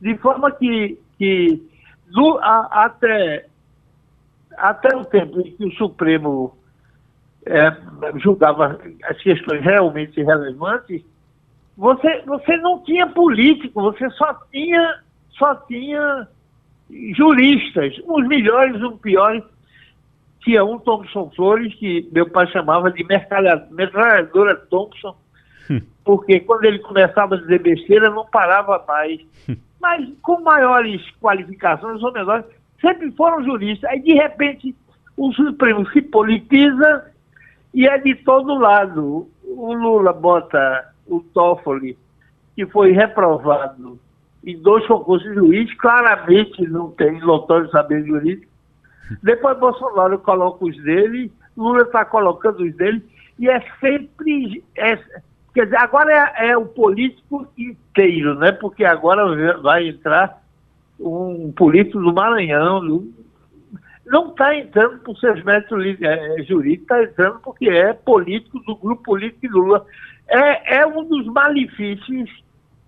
[0.00, 1.62] De forma que, que
[2.08, 3.46] do, a, até,
[4.56, 6.56] até o tempo em que o Supremo
[7.46, 7.72] é,
[8.16, 11.02] julgava as questões realmente relevantes,
[11.76, 16.26] você, você não tinha político, você só tinha, só tinha
[17.14, 19.42] juristas, uns melhores, uns piores.
[20.40, 25.16] Tinha um Thompson Flores, que meu pai chamava de metralhadora Thompson,
[25.68, 25.80] hum.
[26.04, 29.20] porque quando ele começava a dizer besteira, não parava mais.
[29.48, 29.56] Hum.
[29.80, 32.46] Mas com maiores qualificações ou menores,
[32.80, 33.90] sempre foram juristas.
[33.90, 34.74] Aí, de repente,
[35.16, 37.10] o Supremo se politiza
[37.74, 39.28] e é de todo lado.
[39.42, 41.96] O Lula bota o Toffoli,
[42.54, 43.98] que foi reprovado
[44.44, 48.50] em dois concursos de juiz, claramente não tem notório saber jurídico.
[49.22, 53.02] Depois Bolsonaro coloca os dele, Lula está colocando os dele,
[53.38, 54.64] e é sempre.
[54.76, 54.96] É,
[55.54, 58.52] quer dizer, agora é, é, o político inteiro, né?
[58.52, 60.42] Porque agora vai entrar
[60.98, 63.12] um político do Maranhão, do,
[64.06, 69.02] não está entrando por seus métodos é, jurídicos, está entrando porque é político do grupo
[69.02, 69.84] político de Lula
[70.28, 72.30] é, é um dos malefícios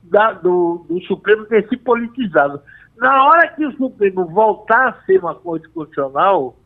[0.02, 2.60] da, do, do Supremo ter se politizado.
[2.96, 6.56] Na hora que o Supremo voltar a ser uma corte constitucional,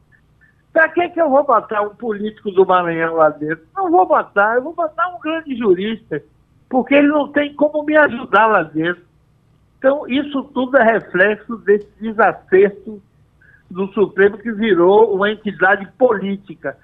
[0.72, 3.64] para que, que eu vou botar um político do Maranhão lá dentro?
[3.76, 6.22] Não vou botar, eu vou botar um grande jurista,
[6.70, 9.02] porque ele não tem como me ajudar lá dentro.
[9.78, 13.02] Então, isso tudo é reflexo desse desacerto
[13.70, 16.78] do Supremo que virou uma entidade política,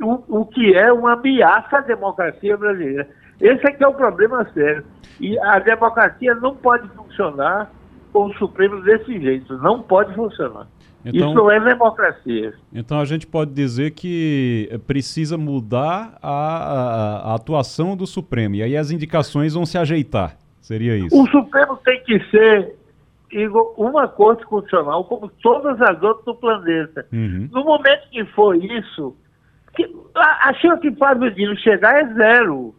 [0.00, 3.08] o, o que é uma ameaça à democracia brasileira.
[3.40, 4.84] Esse é que é o problema sério.
[5.18, 7.70] E a democracia não pode funcionar
[8.12, 9.56] com o Supremo desse jeito.
[9.58, 10.66] Não pode funcionar.
[11.04, 12.52] Então, Isso é democracia.
[12.72, 18.56] Então a gente pode dizer que precisa mudar a, a, a, atuação do Supremo.
[18.56, 20.36] E aí as indicações vão se ajeitar.
[20.60, 21.18] Seria isso.
[21.18, 22.76] O Supremo tem que ser
[23.76, 27.06] uma corte constitucional como todas as outras do planeta.
[27.12, 27.48] Uhum.
[27.50, 29.16] No momento que for isso,
[29.74, 32.74] que, a, a chance de Fábio Dino chegar é zero.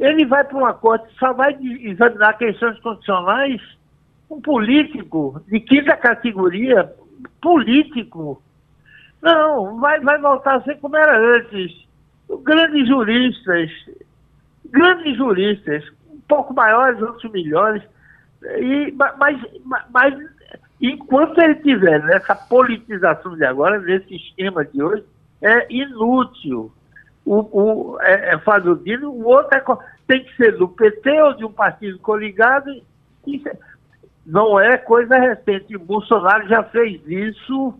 [0.00, 3.60] Ele vai para uma corte, só vai examinar questões constitucionais
[4.30, 6.90] um político de quinta categoria,
[7.42, 8.42] político.
[9.20, 11.86] Não, vai, vai voltar a ser como era antes.
[12.42, 13.70] Grandes juristas,
[14.70, 17.82] grandes juristas, um pouco maiores, outros melhores.
[18.42, 19.38] E, mas,
[19.90, 20.14] mas
[20.80, 25.04] enquanto ele tiver nessa politização de agora, nesse esquema de hoje,
[25.42, 26.72] é inútil
[27.24, 29.64] o, o, é, é Fábio Dino, o outro é,
[30.06, 32.70] tem que ser do PT ou de um partido coligado.
[33.26, 33.56] Isso é,
[34.24, 35.76] não é coisa recente.
[35.76, 37.74] O Bolsonaro já fez isso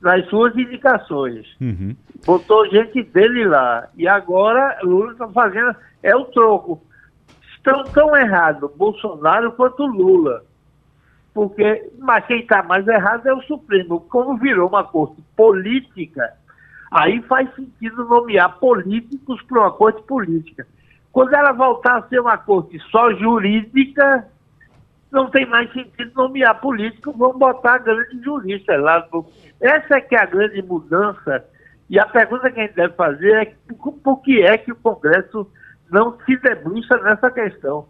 [0.00, 1.46] nas suas indicações.
[1.60, 1.96] Uhum.
[2.26, 3.88] Botou gente dele lá.
[3.96, 5.74] E agora Lula está fazendo.
[6.02, 6.82] É o troco.
[7.56, 10.44] Estão tão errados Bolsonaro quanto Lula.
[11.32, 14.00] Porque, mas quem está mais errado é o Supremo.
[14.00, 16.34] Como virou uma corte política,
[16.92, 20.66] Aí faz sentido nomear políticos para uma corte política.
[21.10, 24.28] Quando ela voltar a ser uma corte só jurídica,
[25.10, 29.08] não tem mais sentido nomear políticos, vamos botar grandes juristas lá.
[29.58, 31.42] Essa é que é a grande mudança.
[31.88, 33.54] E a pergunta que a gente deve fazer é
[34.04, 35.50] por que é que o Congresso
[35.90, 37.86] não se debruça nessa questão?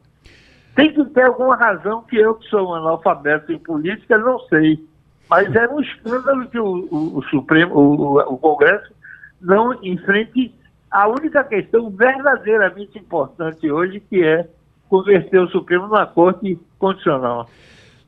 [0.76, 4.84] Tem que ter alguma razão que eu, que sou um analfabeto em política, não sei.
[5.32, 8.92] Mas é um escândalo que o, o, o Supremo, o, o, Congresso
[9.40, 10.54] não enfrente
[10.90, 14.46] a única questão verdadeiramente importante hoje, que é
[14.90, 17.48] converter o Supremo numa corte constitucional.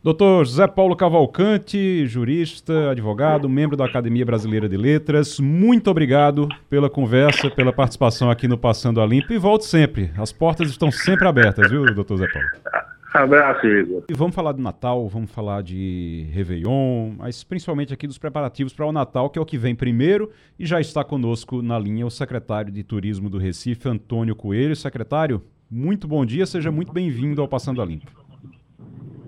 [0.03, 6.91] Doutor José Paulo Cavalcante, jurista, advogado, membro da Academia Brasileira de Letras, muito obrigado pela
[6.91, 10.11] conversa, pela participação aqui no Passando a Limpo e volte sempre.
[10.19, 12.94] As portas estão sempre abertas, viu, doutor Zé Paulo?
[13.15, 14.03] Abraço, Igor.
[14.11, 18.85] E vamos falar do Natal, vamos falar de Réveillon, mas principalmente aqui dos preparativos para
[18.85, 22.11] o Natal, que é o que vem primeiro, e já está conosco na linha o
[22.11, 24.75] secretário de Turismo do Recife, Antônio Coelho.
[24.75, 28.11] Secretário, muito bom dia, seja muito bem-vindo ao Passando a Limpo.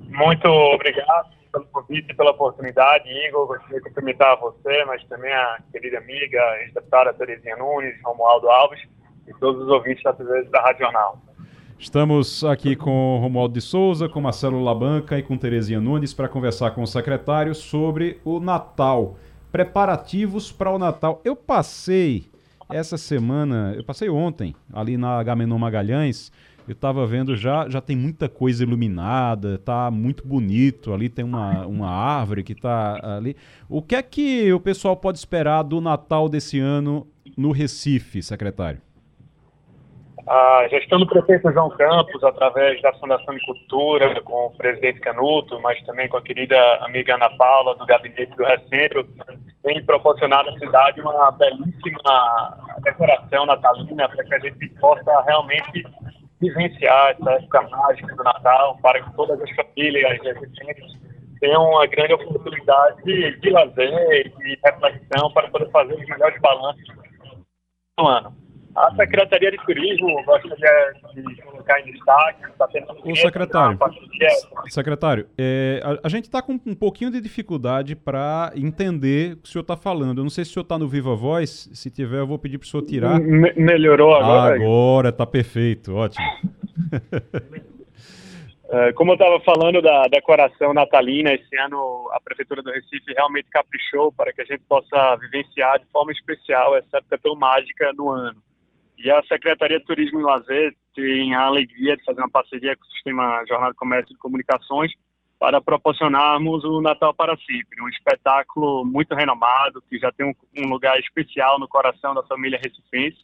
[0.08, 3.46] Muito obrigado pelo convite e pela oportunidade, Igor.
[3.46, 8.80] Gostaria de cumprimentar você, mas também a querida amiga, ex-deputada Terezinha Nunes, Romualdo Alves
[9.28, 11.25] e todos os ouvintes da TV da Rádio Jornal.
[11.78, 16.70] Estamos aqui com Romualdo de Souza, com Marcelo Labanca e com Terezinha Nunes para conversar
[16.70, 19.18] com o secretário sobre o Natal.
[19.52, 21.20] Preparativos para o Natal.
[21.22, 22.24] Eu passei
[22.70, 26.32] essa semana, eu passei ontem ali na Agamenon Magalhães,
[26.66, 30.94] eu estava vendo já, já tem muita coisa iluminada, tá muito bonito.
[30.94, 33.36] Ali tem uma, uma árvore que está ali.
[33.68, 38.80] O que é que o pessoal pode esperar do Natal desse ano no Recife, secretário?
[40.28, 45.60] A gestão do prefeito João Campos, através da Fundação de Cultura, com o presidente Canuto,
[45.60, 49.06] mas também com a querida amiga Ana Paula, do gabinete do Recentro,
[49.62, 55.84] tem proporcionado à cidade uma belíssima decoração natalina para que a gente possa realmente
[56.40, 60.96] vivenciar essa época mágica do Natal, para que todas as famílias e residentes
[61.38, 66.84] tenham uma grande oportunidade de, de lazer e reflexão para poder fazer os melhores balanços
[67.96, 68.45] do ano.
[68.76, 72.44] A Secretaria de Turismo gostaria de colocar em destaque.
[72.44, 73.78] Está tendo o secretário,
[74.68, 79.48] secretário é, a, a, gente está com um pouquinho de dificuldade para entender o que
[79.48, 80.18] o senhor está falando.
[80.18, 81.70] Eu não sei se o senhor está no Viva Voz.
[81.72, 83.18] Se tiver, eu vou pedir para o senhor tirar.
[83.18, 84.56] Me melhorou agora?
[84.56, 85.94] Agora, está perfeito.
[85.94, 86.26] Ótimo.
[88.68, 93.48] É, como eu estava falando da decoração natalina, esse ano a Prefeitura do Recife realmente
[93.48, 98.10] caprichou para que a gente possa vivenciar de forma especial essa época tão mágica no
[98.10, 98.42] ano.
[98.98, 102.82] E a Secretaria de Turismo e Lazer tem a alegria de fazer uma parceria com
[102.82, 104.92] o Sistema Jornal de Comércio e Comunicações
[105.38, 110.68] para proporcionarmos o Natal para Cipre, um espetáculo muito renomado, que já tem um, um
[110.68, 113.18] lugar especial no coração da família recifense.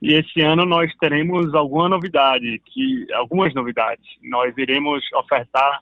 [0.00, 4.06] E esse ano nós teremos alguma novidade, que algumas novidades.
[4.22, 5.80] Nós iremos ofertar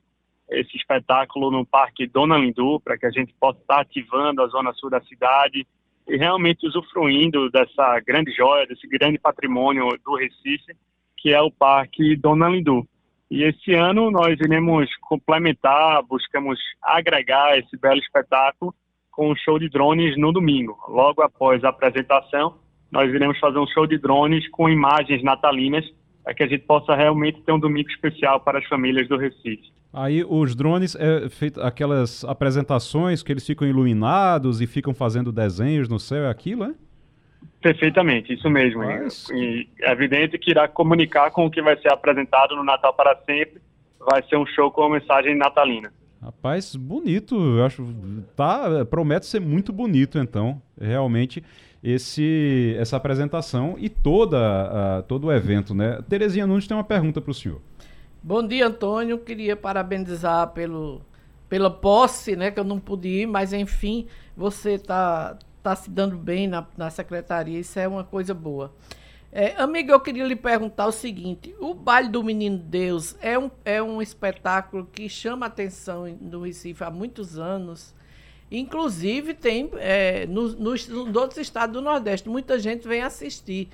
[0.49, 4.72] esse espetáculo no Parque Dona Lindu, para que a gente possa estar ativando a zona
[4.72, 5.66] sul da cidade,
[6.09, 10.77] realmente usufruindo dessa grande joia, desse grande patrimônio do Recife,
[11.16, 12.87] que é o Parque Dona Lindu.
[13.31, 18.73] E esse ano nós iremos complementar, buscamos agregar esse belo espetáculo
[19.11, 20.79] com um show de drones no domingo.
[20.88, 22.59] Logo após a apresentação,
[22.90, 25.85] nós iremos fazer um show de drones com imagens natalinas
[26.23, 29.76] para que a gente possa realmente ter um domingo especial para as famílias do Recife.
[29.99, 35.89] Aí os drones, é feito aquelas apresentações que eles ficam iluminados e ficam fazendo desenhos
[35.89, 36.75] no céu, é aquilo, é?
[37.63, 38.81] Perfeitamente, isso mesmo.
[38.81, 39.27] Mas...
[39.31, 43.17] E é evidente que irá comunicar com o que vai ser apresentado no Natal para
[43.25, 43.63] sempre.
[43.99, 45.91] Vai ser um show com a mensagem natalina.
[46.23, 47.83] Rapaz, bonito, eu acho.
[48.37, 50.61] Tá, promete ser muito bonito, então.
[50.79, 51.43] Realmente,
[51.83, 56.01] esse, essa apresentação e toda, todo o evento, né?
[56.07, 57.63] Terezinha Nunes tem uma pergunta para o senhor.
[58.27, 59.19] Bom dia, Antônio.
[59.21, 61.01] Queria parabenizar pelo,
[61.49, 62.51] pela posse, né?
[62.51, 66.91] Que eu não pude ir, mas enfim, você está tá se dando bem na, na
[66.91, 67.61] secretaria.
[67.61, 68.75] Isso é uma coisa boa.
[69.31, 69.55] É,
[69.89, 74.03] eu queria lhe perguntar o seguinte: o baile do Menino Deus é um, é um
[74.03, 77.95] espetáculo que chama atenção no Recife há muitos anos.
[78.51, 82.29] Inclusive, tem é, nos, nos, nos outros estados do Nordeste.
[82.29, 83.69] Muita gente vem assistir.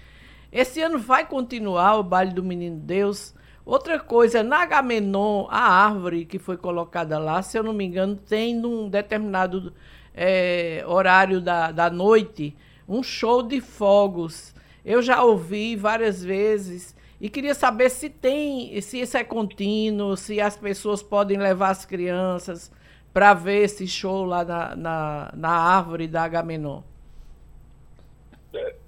[0.52, 3.34] Esse ano vai continuar o baile do Menino Deus.
[3.64, 8.16] Outra coisa, na Agamenon, a árvore que foi colocada lá, se eu não me engano,
[8.16, 9.72] tem num determinado
[10.14, 12.56] é, horário da, da noite
[12.88, 14.54] um show de fogos.
[14.84, 20.40] Eu já ouvi várias vezes e queria saber se tem, se isso é contínuo, se
[20.40, 22.72] as pessoas podem levar as crianças
[23.12, 26.82] para ver esse show lá na, na, na árvore da Agamenon.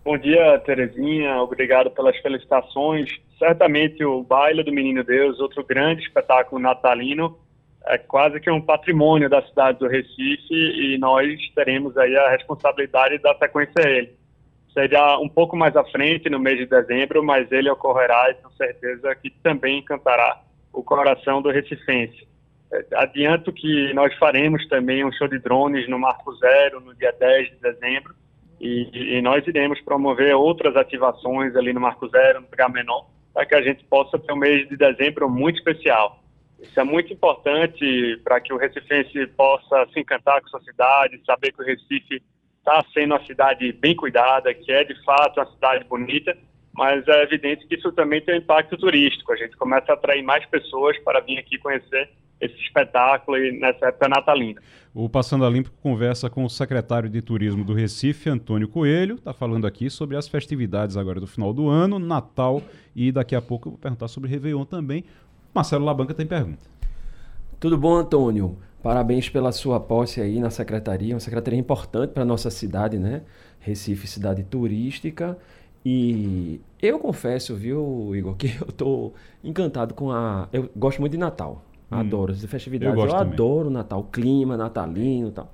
[0.05, 1.41] Bom dia, Terezinha.
[1.41, 3.09] Obrigado pelas felicitações.
[3.45, 7.39] Certamente o Baile do Menino Deus, outro grande espetáculo natalino,
[7.85, 13.19] é quase que um patrimônio da cidade do Recife e nós teremos aí a responsabilidade
[13.19, 14.15] da sequência a ele.
[14.73, 18.51] Seria um pouco mais à frente, no mês de dezembro, mas ele ocorrerá e tenho
[18.53, 20.41] certeza que também encantará
[20.73, 22.27] o coração do recifense.
[22.73, 27.13] É, adianto que nós faremos também um show de drones no Marco Zero no dia
[27.13, 28.15] 10 de dezembro,
[28.59, 33.03] e, e, nós iremos promover outras ativações ali no Marco Zero, no Gamenon,
[33.35, 36.23] para que a gente possa ter um mês de dezembro muito especial.
[36.61, 41.53] Isso é muito importante para que o recifense possa se encantar com sua cidade, saber
[41.53, 42.23] que o Recife
[42.59, 46.35] está sendo uma cidade bem cuidada, que é de fato uma cidade bonita,
[46.73, 49.33] mas é evidente que isso também tem um impacto turístico.
[49.33, 52.09] A gente começa a atrair mais pessoas para vir aqui conhecer
[52.41, 54.61] esse espetáculo e nessa época natalina.
[54.95, 59.33] O Passando a Limpo conversa com o secretário de Turismo do Recife, Antônio Coelho, está
[59.33, 62.63] falando aqui sobre as festividades agora do final do ano, Natal
[62.95, 65.05] e daqui a pouco eu vou perguntar sobre Réveillon também.
[65.55, 66.63] Marcelo Labanca tem pergunta.
[67.59, 68.59] Tudo bom, Antônio?
[68.83, 73.23] Parabéns pela sua posse aí na secretaria, uma secretaria importante para a nossa cidade, né?
[73.59, 75.39] Recife, cidade turística.
[75.85, 79.13] E eu confesso, viu, Igor, que eu tô
[79.43, 80.49] encantado com a.
[80.53, 81.65] Eu gosto muito de Natal.
[81.91, 81.99] Hum.
[81.99, 82.97] Adoro as festividades.
[82.97, 85.53] Eu Eu, adoro o Natal, o clima natalino e tal.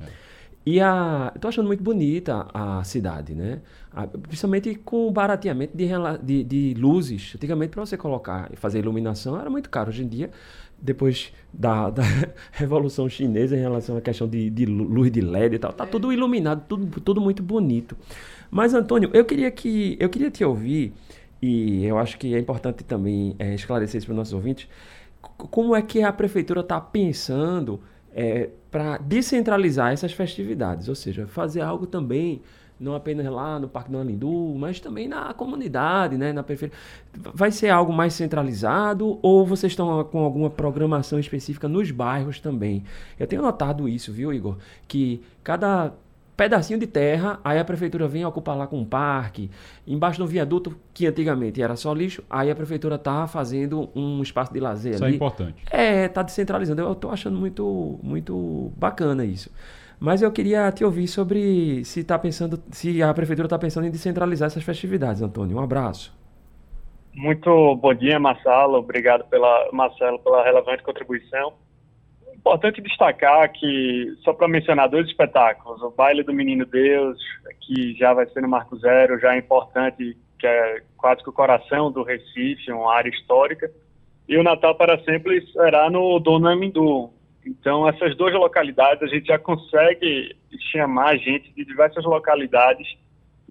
[0.65, 3.61] E a, eu tô achando muito bonita a cidade, né?
[3.93, 5.87] A- principalmente com o barateamento de,
[6.23, 7.33] de, de luzes.
[7.35, 9.89] Antigamente, para você colocar e fazer iluminação, era muito caro.
[9.89, 10.31] Hoje em dia,
[10.81, 12.03] depois da, da
[12.53, 15.87] Revolução Chinesa, em relação à questão de, de lu- luz de LED e tal, tá
[15.87, 17.97] tudo iluminado, tudo, tudo muito bonito.
[18.51, 20.93] Mas, Antônio, eu queria que eu queria te ouvir,
[21.41, 24.69] e eu acho que é importante também eh, esclarecer isso para os nossos ouvintes,
[25.49, 27.81] como é que a prefeitura está pensando
[28.71, 32.43] para descentralizar essas festividades, ou seja, fazer algo também
[32.79, 36.75] não apenas lá no Parque do Alindu, mas também na comunidade, né, na periferia.
[37.13, 42.83] Vai ser algo mais centralizado ou vocês estão com alguma programação específica nos bairros também?
[43.19, 44.57] Eu tenho notado isso, viu, Igor?
[44.89, 45.93] Que cada
[46.41, 49.51] pedacinho de terra, aí a prefeitura vem ocupar lá com um parque,
[49.87, 54.51] embaixo do viaduto, que antigamente era só lixo, aí a prefeitura tá fazendo um espaço
[54.51, 55.17] de lazer Isso é ali.
[55.17, 55.63] importante.
[55.71, 56.81] É, tá descentralizando.
[56.81, 59.53] Eu tô achando muito, muito bacana isso.
[59.99, 63.91] Mas eu queria te ouvir sobre se tá pensando, se a prefeitura está pensando em
[63.91, 65.59] descentralizar essas festividades, Antônio.
[65.59, 66.11] Um abraço.
[67.15, 68.79] Muito bom dia, Marcelo.
[68.79, 71.53] Obrigado pela Marcelo pela relevante contribuição.
[72.41, 77.19] Importante destacar que, só para mencionar dois espetáculos, o Baile do Menino Deus,
[77.61, 81.35] que já vai ser no Marco Zero, já é importante, que é quase que o
[81.35, 83.71] coração do Recife, uma área histórica,
[84.27, 87.11] e o Natal para Sempre será no Dona Mindu.
[87.45, 90.35] Então, essas duas localidades, a gente já consegue
[90.73, 92.89] chamar gente de diversas localidades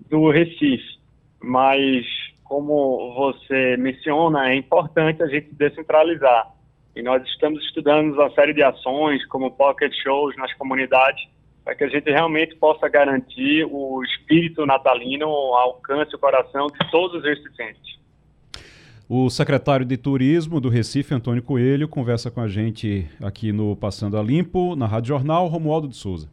[0.09, 0.97] do Recife,
[1.39, 2.07] mas
[2.43, 6.47] como você menciona, é importante a gente descentralizar.
[6.95, 11.23] E nós estamos estudando uma série de ações, como pocket shows nas comunidades,
[11.63, 17.17] para que a gente realmente possa garantir o espírito natalino alcance o coração de todos
[17.17, 17.99] os recifenses.
[19.07, 24.17] O secretário de Turismo do Recife, Antônio Coelho, conversa com a gente aqui no Passando
[24.17, 26.29] a Limpo, na Rádio Jornal, Romualdo de Souza.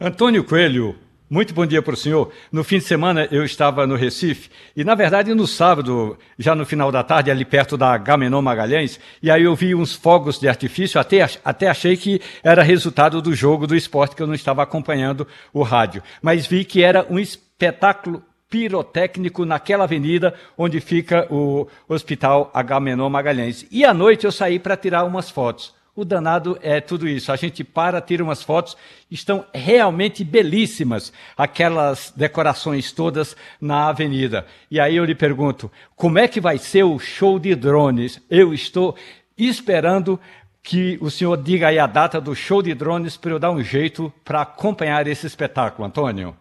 [0.00, 0.94] Antônio Coelho,
[1.28, 2.32] muito bom dia para o senhor.
[2.52, 6.64] No fim de semana eu estava no Recife e, na verdade, no sábado, já no
[6.64, 10.48] final da tarde, ali perto da Gamenon Magalhães, e aí eu vi uns fogos de
[10.48, 14.62] artifício, até, até achei que era resultado do jogo do esporte, que eu não estava
[14.62, 16.02] acompanhando o rádio.
[16.22, 23.66] Mas vi que era um espetáculo pirotécnico naquela avenida onde fica o Hospital Agamenon Magalhães.
[23.70, 25.75] E à noite eu saí para tirar umas fotos.
[25.96, 27.32] O danado é tudo isso.
[27.32, 28.76] A gente para, tira umas fotos,
[29.10, 34.46] estão realmente belíssimas aquelas decorações todas na avenida.
[34.70, 38.22] E aí eu lhe pergunto, como é que vai ser o show de drones?
[38.30, 38.94] Eu estou
[39.38, 40.20] esperando
[40.62, 43.62] que o senhor diga aí a data do show de drones para eu dar um
[43.62, 46.36] jeito para acompanhar esse espetáculo, Antônio.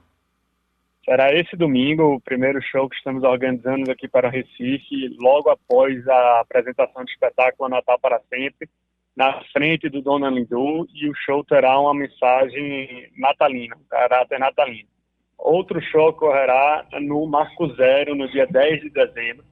[1.06, 6.39] Será esse domingo o primeiro show que estamos organizando aqui para Recife, logo após a
[6.41, 8.68] apresentação do espetáculo Natal para Sempre,
[9.16, 14.89] na frente do Dona Lindu, e o show terá uma mensagem natalina, um caráter natalino.
[15.38, 19.45] Outro show ocorrerá no Marco Zero, no dia 10 de dezembro.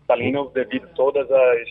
[0.00, 1.68] Natalino, devido a todas as,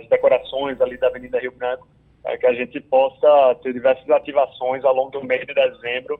[0.00, 1.86] as decorações ali da Avenida Rio Branco,
[2.22, 6.18] para que a gente possa ter diversas ativações ao longo do mês de dezembro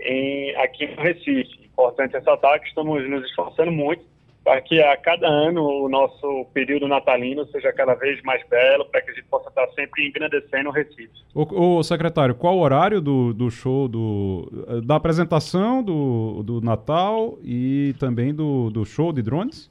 [0.00, 1.64] em, aqui no Recife.
[1.64, 4.04] Importante ressaltar que estamos nos esforçando muito
[4.48, 9.02] para que a cada ano o nosso período natalino seja cada vez mais belo, para
[9.02, 11.12] que a gente possa estar sempre engrandecendo o Recife.
[11.34, 14.50] Ô, ô, secretário, qual o horário do, do show, do,
[14.86, 19.70] da apresentação do, do Natal e também do, do show de drones?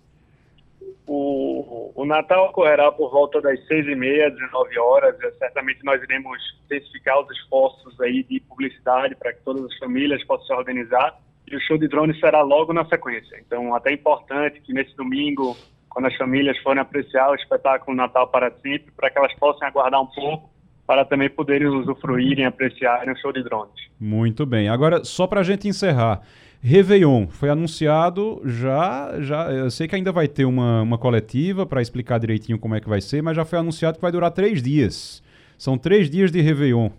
[1.07, 5.15] O, o Natal ocorrerá por volta das seis e meia, 19 horas.
[5.19, 10.23] E, certamente nós iremos intensificar os esforços aí de publicidade para que todas as famílias
[10.25, 11.17] possam se organizar.
[11.49, 13.41] E o show de drones será logo na sequência.
[13.45, 15.55] Então, até importante que nesse domingo,
[15.89, 20.01] quando as famílias forem apreciar o espetáculo Natal para sempre, para que elas possam aguardar
[20.01, 20.49] um pouco
[20.85, 23.73] para também poderem usufruírem apreciarem o show de drones.
[23.99, 24.69] Muito bem.
[24.69, 26.21] Agora, só para a gente encerrar,
[26.61, 29.51] Réveillon foi anunciado já, já.
[29.51, 32.87] Eu sei que ainda vai ter uma, uma coletiva para explicar direitinho como é que
[32.87, 35.21] vai ser, mas já foi anunciado que vai durar três dias.
[35.57, 36.89] São três dias de Réveillon.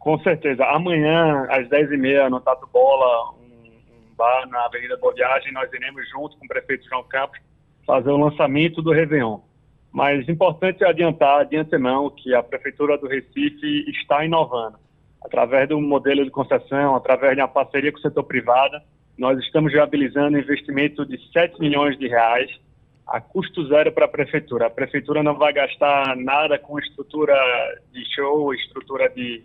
[0.00, 0.64] Com certeza.
[0.64, 6.08] Amanhã, às 10h30, no Tatu Bola, um, um bar na Avenida Boa Viagem, nós iremos,
[6.08, 7.38] junto com o prefeito João Campos,
[7.86, 9.40] fazer o lançamento do Réveillon.
[9.92, 14.78] Mas importante adiantar de antemão que a Prefeitura do Recife está inovando.
[15.22, 18.80] Através do modelo de concessão, através de uma parceria com o setor privado,
[19.18, 22.50] nós estamos viabilizando investimento de 7 milhões de reais
[23.06, 24.68] a custo zero para a Prefeitura.
[24.68, 27.34] A Prefeitura não vai gastar nada com estrutura
[27.92, 29.42] de show, estrutura de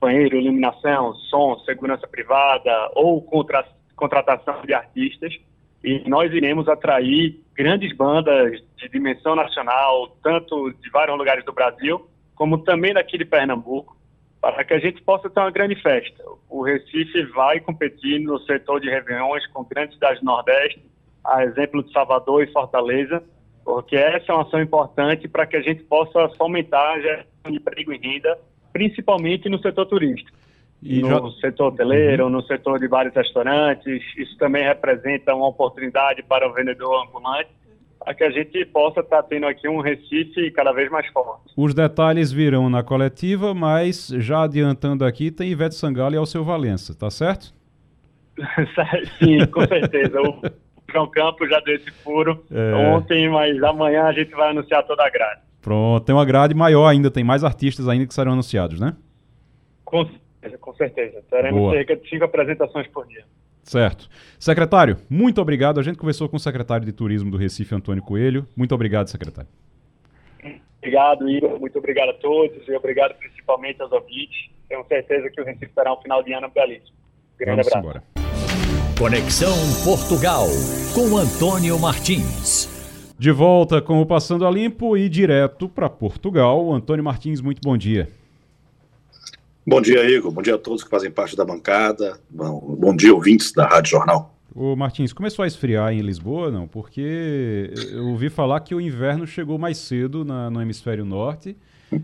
[0.00, 5.34] banheiro, iluminação, som, segurança privada ou contra, contratação de artistas
[5.82, 12.08] e nós iremos atrair grandes bandas de dimensão nacional, tanto de vários lugares do Brasil,
[12.34, 13.96] como também daqui de Pernambuco,
[14.40, 16.22] para que a gente possa ter uma grande festa.
[16.48, 20.82] O Recife vai competir no setor de reuniões com grandes cidades do Nordeste,
[21.24, 23.22] a exemplo de Salvador e Fortaleza,
[23.64, 27.56] porque essa é uma ação importante para que a gente possa fomentar a geração de
[27.56, 28.38] emprego e renda,
[28.78, 30.38] principalmente no setor turístico.
[30.80, 31.40] E no já...
[31.40, 32.30] setor hoteleiro, uhum.
[32.30, 37.50] no setor de vários restaurantes, isso também representa uma oportunidade para o vendedor ambulante,
[37.98, 41.52] para que a gente possa estar tá tendo aqui um Recife cada vez mais forte.
[41.56, 46.94] Os detalhes virão na coletiva, mas já adiantando aqui, tem Ivete Sangalo e Alceu Valença,
[46.96, 47.52] tá certo?
[49.18, 50.20] Sim, com certeza.
[50.22, 50.40] O
[50.92, 52.74] João Campos já deu esse furo é...
[52.94, 55.47] ontem, mas amanhã a gente vai anunciar toda a grade.
[55.60, 58.96] Pronto, tem uma grade maior ainda, tem mais artistas ainda que serão anunciados, né?
[59.84, 61.22] Com certeza, com certeza.
[61.30, 61.72] Teremos Boa.
[61.74, 63.24] cerca de cinco apresentações por dia.
[63.62, 64.08] Certo.
[64.38, 65.78] Secretário, muito obrigado.
[65.78, 68.46] A gente conversou com o secretário de Turismo do Recife, Antônio Coelho.
[68.56, 69.50] Muito obrigado, secretário.
[70.78, 71.60] Obrigado, Igor.
[71.60, 74.48] Muito obrigado a todos e obrigado principalmente aos ouvintes.
[74.68, 76.96] Tenho certeza que o Recife terá um final de ano belíssimo.
[77.38, 77.86] Grande Vamos abraço.
[77.86, 78.28] Embora.
[78.98, 79.54] Conexão
[79.84, 80.46] Portugal
[80.94, 82.77] com Antônio Martins.
[83.18, 86.72] De volta com o Passando a Limpo e direto para Portugal.
[86.72, 88.08] Antônio Martins, muito bom dia.
[89.66, 90.30] Bom dia, Igor.
[90.30, 92.20] Bom dia a todos que fazem parte da bancada.
[92.30, 94.32] Bom, bom dia, ouvintes da Rádio Jornal.
[94.54, 96.68] Ô Martins, começou a esfriar em Lisboa, não?
[96.68, 101.56] Porque eu ouvi falar que o inverno chegou mais cedo na, no hemisfério norte.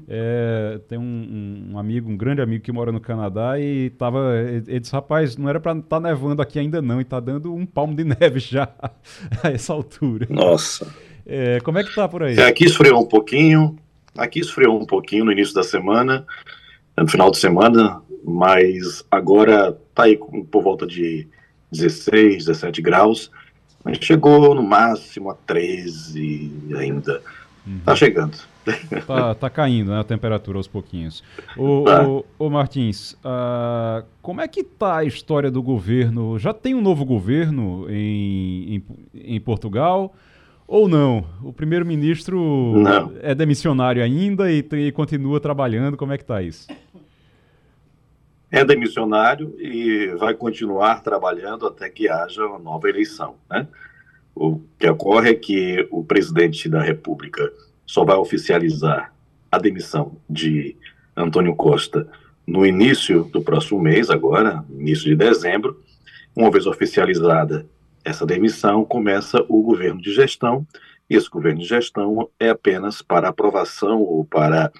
[0.09, 4.80] É, tem um, um, amigo, um grande amigo que mora no Canadá e tava, ele
[4.80, 7.66] disse, rapaz, não era para estar tá nevando aqui ainda não, e tá dando um
[7.66, 8.68] palmo de neve já
[9.43, 10.26] a essa altura.
[10.30, 10.87] Nossa.
[11.26, 12.37] É, como é que tá por aí?
[12.37, 13.76] É, aqui esfriou um pouquinho,
[14.16, 16.26] aqui esfriou um pouquinho no início da semana,
[16.97, 20.18] no final de semana, mas agora tá aí
[20.51, 21.26] por volta de
[21.70, 23.30] 16, 17 graus,
[23.82, 27.22] mas chegou no máximo a 13 ainda.
[27.66, 27.80] Uhum.
[27.85, 28.54] Tá chegando.
[29.07, 31.23] Tá, tá caindo né, a temperatura aos pouquinhos.
[31.57, 32.09] O, tá.
[32.09, 36.39] o, o Martins, uh, como é que tá a história do governo?
[36.39, 38.85] Já tem um novo governo em, em,
[39.15, 40.15] em Portugal?
[40.67, 41.27] Ou não?
[41.43, 42.75] O primeiro-ministro
[43.21, 45.97] é demissionário ainda e, e, continua trabalhando.
[45.97, 46.69] Como é que está isso?
[48.51, 53.35] É demissionário e vai continuar trabalhando até que haja uma nova eleição.
[53.51, 53.69] Né?
[54.35, 57.53] O que ocorre é que o presidente da República
[57.87, 59.12] só vai oficializar
[59.51, 60.76] a demissão de
[61.16, 62.09] Antônio Costa
[62.47, 65.82] no início do próximo mês, agora, início de dezembro.
[66.37, 67.66] Uma vez oficializada
[68.05, 70.66] essa demissão, começa o governo de gestão.
[71.09, 74.70] Esse governo de gestão é apenas para aprovação ou para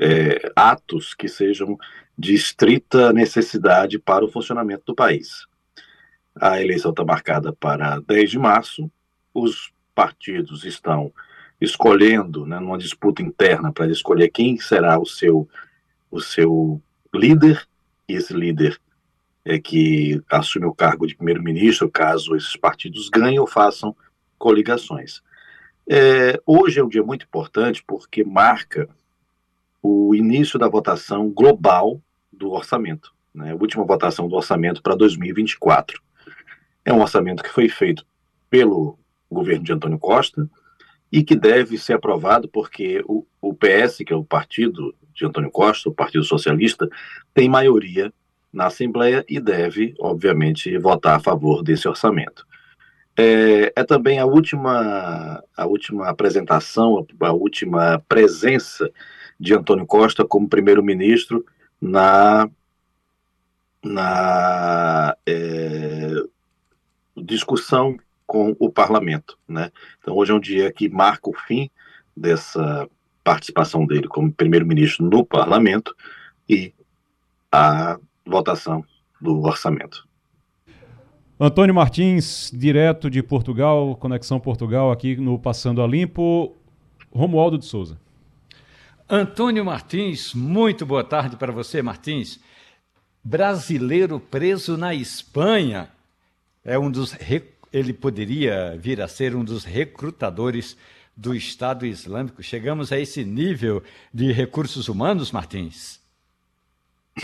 [0.00, 1.78] é, atos que sejam
[2.18, 5.46] de estrita necessidade para o funcionamento do país.
[6.40, 8.90] A eleição está marcada para 10 de março,
[9.32, 11.12] os partidos estão
[11.60, 15.48] escolhendo, né, numa disputa interna para escolher quem será o seu,
[16.10, 16.80] o seu
[17.14, 17.66] líder,
[18.08, 18.78] e esse líder
[19.44, 23.96] é que assume o cargo de primeiro-ministro, caso esses partidos ganhem ou façam
[24.38, 25.22] coligações.
[25.88, 28.88] É, hoje é um dia muito importante porque marca
[29.80, 32.00] o início da votação global
[32.32, 36.02] do orçamento, né, a última votação do orçamento para 2024.
[36.84, 38.04] É um orçamento que foi feito
[38.50, 38.98] pelo
[39.30, 40.48] governo de Antônio Costa,
[41.16, 45.50] e que deve ser aprovado porque o, o PS, que é o partido de Antônio
[45.50, 46.86] Costa, o Partido Socialista,
[47.32, 48.12] tem maioria
[48.52, 52.46] na Assembleia e deve, obviamente, votar a favor desse orçamento.
[53.16, 58.90] É, é, também a última, a última apresentação, a última presença
[59.40, 61.46] de Antônio Costa como primeiro-ministro
[61.80, 62.46] na,
[63.82, 66.10] na é,
[67.16, 67.96] discussão
[68.26, 69.70] com o parlamento, né?
[70.00, 71.70] Então hoje é um dia que marca o fim
[72.16, 72.88] dessa
[73.22, 75.94] participação dele como primeiro-ministro no parlamento
[76.48, 76.72] e
[77.50, 78.84] a votação
[79.20, 80.06] do orçamento.
[81.38, 86.56] Antônio Martins, direto de Portugal, Conexão Portugal, aqui no Passando a Limpo.
[87.12, 87.98] Romualdo de Souza.
[89.08, 92.40] Antônio Martins, muito boa tarde para você, Martins.
[93.22, 95.88] Brasileiro preso na Espanha
[96.64, 97.12] é um dos
[97.76, 100.78] ele poderia vir a ser um dos recrutadores
[101.14, 102.42] do Estado Islâmico.
[102.42, 106.00] Chegamos a esse nível de recursos humanos, Martins?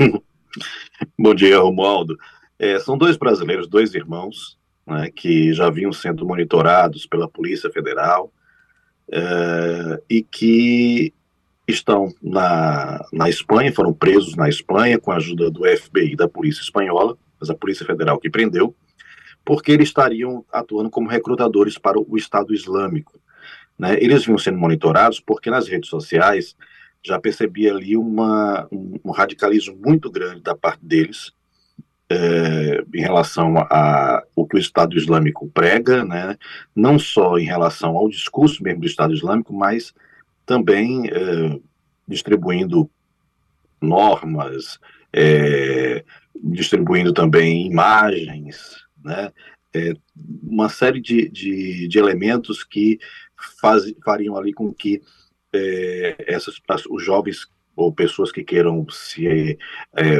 [1.18, 2.18] Bom dia, Romualdo.
[2.59, 8.30] É, são dois brasileiros, dois irmãos, né, que já vinham sendo monitorados pela Polícia Federal
[9.11, 11.14] é, e que
[11.66, 16.61] estão na, na Espanha, foram presos na Espanha com a ajuda do FBI da Polícia
[16.61, 18.76] Espanhola, mas a Polícia Federal que prendeu,
[19.45, 23.20] porque eles estariam atuando como recrutadores para o Estado Islâmico.
[23.78, 23.97] Né?
[24.01, 26.57] Eles vinham sendo monitorados porque nas redes sociais
[27.05, 31.32] já percebia ali uma, um, um radicalismo muito grande da parte deles
[32.09, 36.36] é, em relação a, o que o Estado Islâmico prega, né?
[36.76, 39.93] não só em relação ao discurso mesmo do Estado Islâmico, mas
[40.47, 41.59] também é,
[42.07, 42.88] distribuindo
[43.80, 44.78] normas,
[45.12, 46.05] é,
[46.36, 49.32] distribuindo também imagens, né?
[49.74, 49.94] É,
[50.42, 52.98] uma série de, de, de elementos que
[53.61, 55.00] faz, fariam ali com que
[55.53, 59.59] é, essas, os jovens ou pessoas que queiram se
[59.96, 60.18] é,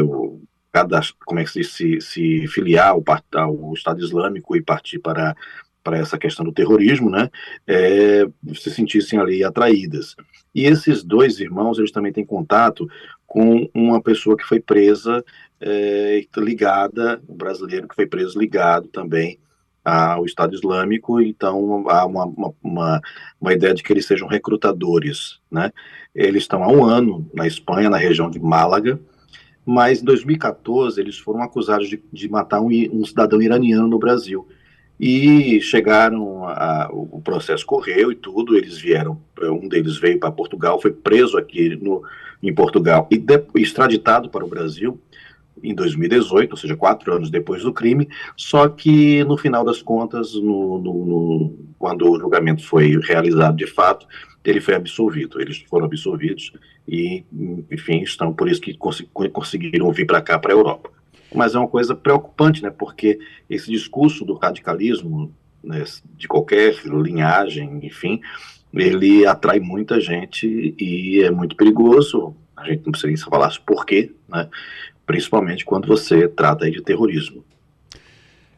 [1.25, 3.05] como é que se se, se filiar ao,
[3.35, 5.37] ao Estado Islâmico e partir para
[5.83, 7.29] para essa questão do terrorismo, né,
[7.67, 8.25] é,
[8.55, 10.15] se sentissem ali atraídas.
[10.55, 12.89] E esses dois irmãos, eles também têm contato
[13.27, 15.25] com uma pessoa que foi presa,
[15.63, 19.39] é, ligada, um brasileiro que foi preso ligado também
[19.85, 23.01] ao Estado Islâmico, então há uma, uma, uma,
[23.41, 25.73] uma, ideia de que eles sejam recrutadores, né?
[26.15, 29.01] Eles estão há um ano na Espanha, na região de Málaga,
[29.67, 34.47] mas em 2014 eles foram acusados de, de matar um, um cidadão iraniano no Brasil
[35.01, 40.81] e chegaram, a, o processo correu e tudo, eles vieram, um deles veio para Portugal,
[40.81, 42.05] foi preso aqui no,
[42.41, 45.01] em Portugal e de, extraditado para o Brasil
[45.63, 50.35] em 2018, ou seja, quatro anos depois do crime, só que no final das contas,
[50.35, 54.07] no, no, no, quando o julgamento foi realizado de fato,
[54.45, 56.53] ele foi absolvido, eles foram absolvidos
[56.87, 57.25] e,
[57.71, 60.91] enfim, estão por isso que cons conseguiram vir para cá, para a Europa
[61.35, 62.71] mas é uma coisa preocupante, né?
[62.71, 65.85] Porque esse discurso do radicalismo, né,
[66.17, 68.21] de qualquer linhagem, enfim,
[68.73, 72.37] ele atrai muita gente e é muito perigoso.
[72.57, 74.49] A gente não precisa falar por quê, né?
[75.13, 77.45] Principalmente quando você trata de terrorismo.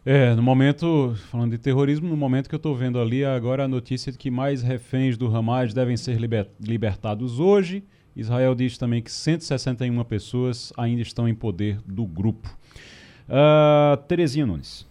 [0.07, 3.69] É, no momento, falando de terrorismo, no momento que eu estou vendo ali agora a
[3.69, 7.83] notícia de que mais reféns do Hamas devem ser liber libertados hoje.
[8.15, 12.49] Israel diz também que 161 pessoas ainda estão em poder do grupo.
[13.29, 14.87] Uh, Terezinha Nunes.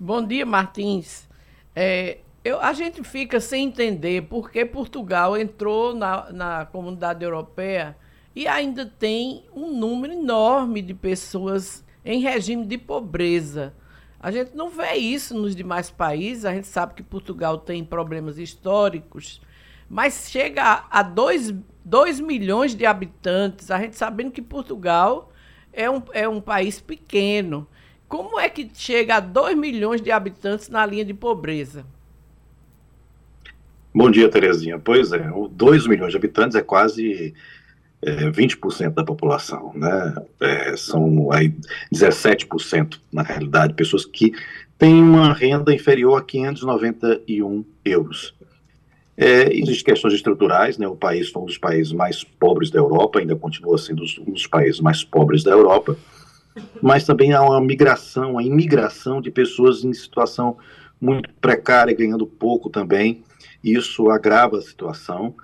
[0.00, 1.28] Bom dia, Martins.
[1.74, 7.94] É, eu, a gente fica sem entender por que Portugal entrou na, na comunidade europeia
[8.36, 13.72] e ainda tem um número enorme de pessoas em regime de pobreza.
[14.20, 18.38] A gente não vê isso nos demais países, a gente sabe que Portugal tem problemas
[18.38, 19.40] históricos,
[19.88, 25.32] mas chega a 2 milhões de habitantes, a gente sabendo que Portugal
[25.72, 27.66] é um, é um país pequeno.
[28.06, 31.86] Como é que chega a 2 milhões de habitantes na linha de pobreza?
[33.94, 34.78] Bom dia, Terezinha.
[34.78, 37.34] Pois é, 2 milhões de habitantes é quase
[38.02, 40.14] é, 20% da população, né?
[40.40, 41.54] É, são aí
[41.92, 44.32] 17%, na realidade, pessoas que
[44.78, 48.34] têm uma renda inferior a 591 euros.
[49.16, 50.86] É, existem questões estruturais, né?
[50.86, 54.46] O país foi um dos países mais pobres da Europa, ainda continua sendo um dos
[54.46, 55.96] países mais pobres da Europa,
[56.82, 60.58] mas também há uma migração, uma imigração de pessoas em situação
[61.00, 63.22] muito precária, ganhando pouco também.
[63.64, 65.34] Isso agrava a situação.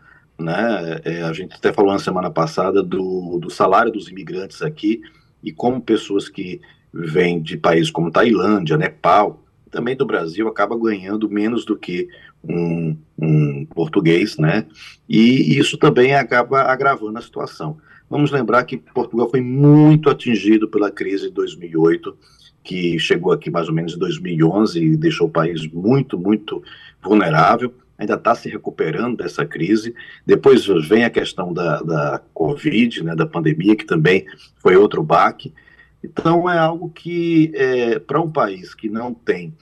[0.42, 1.00] Né?
[1.04, 5.00] É, a gente até falou na semana passada do, do salário dos imigrantes aqui
[5.42, 6.60] e como pessoas que
[6.92, 12.06] vêm de países como Tailândia, Nepal, também do Brasil, acaba ganhando menos do que
[12.44, 14.66] um, um português, né?
[15.08, 17.78] E isso também acaba agravando a situação.
[18.10, 22.14] Vamos lembrar que Portugal foi muito atingido pela crise de 2008,
[22.62, 26.62] que chegou aqui mais ou menos em 2011 e deixou o país muito, muito
[27.02, 27.72] vulnerável.
[28.02, 29.94] Ainda está se recuperando dessa crise.
[30.26, 34.26] Depois vem a questão da, da Covid, né, da pandemia, que também
[34.56, 35.54] foi outro baque.
[36.02, 39.54] Então, é algo que, é, para um país que não tem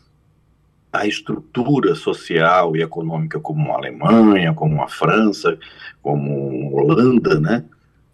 [0.91, 5.59] a estrutura social e econômica como a Alemanha, como a França,
[6.03, 7.64] como a Holanda, né?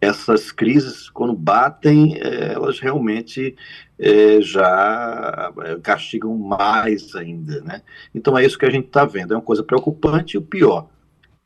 [0.00, 3.56] Essas crises, quando batem, eh, elas realmente
[3.98, 7.82] é, já eh, castigam mais ainda, né?
[8.14, 9.32] Então é isso que a gente está vendo.
[9.32, 10.88] É uma coisa preocupante e o pior,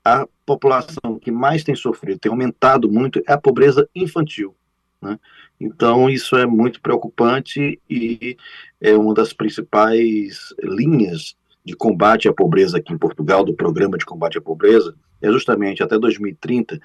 [0.05, 4.55] a população que mais tem sofrido, tem aumentado muito, é a pobreza infantil.
[5.01, 5.19] Né?
[5.61, 8.37] Então, isso é muito preocupante e
[8.81, 14.07] é uma das principais linhas de combate à pobreza aqui em Portugal, do programa de
[14.07, 16.81] combate à pobreza, é justamente até 2030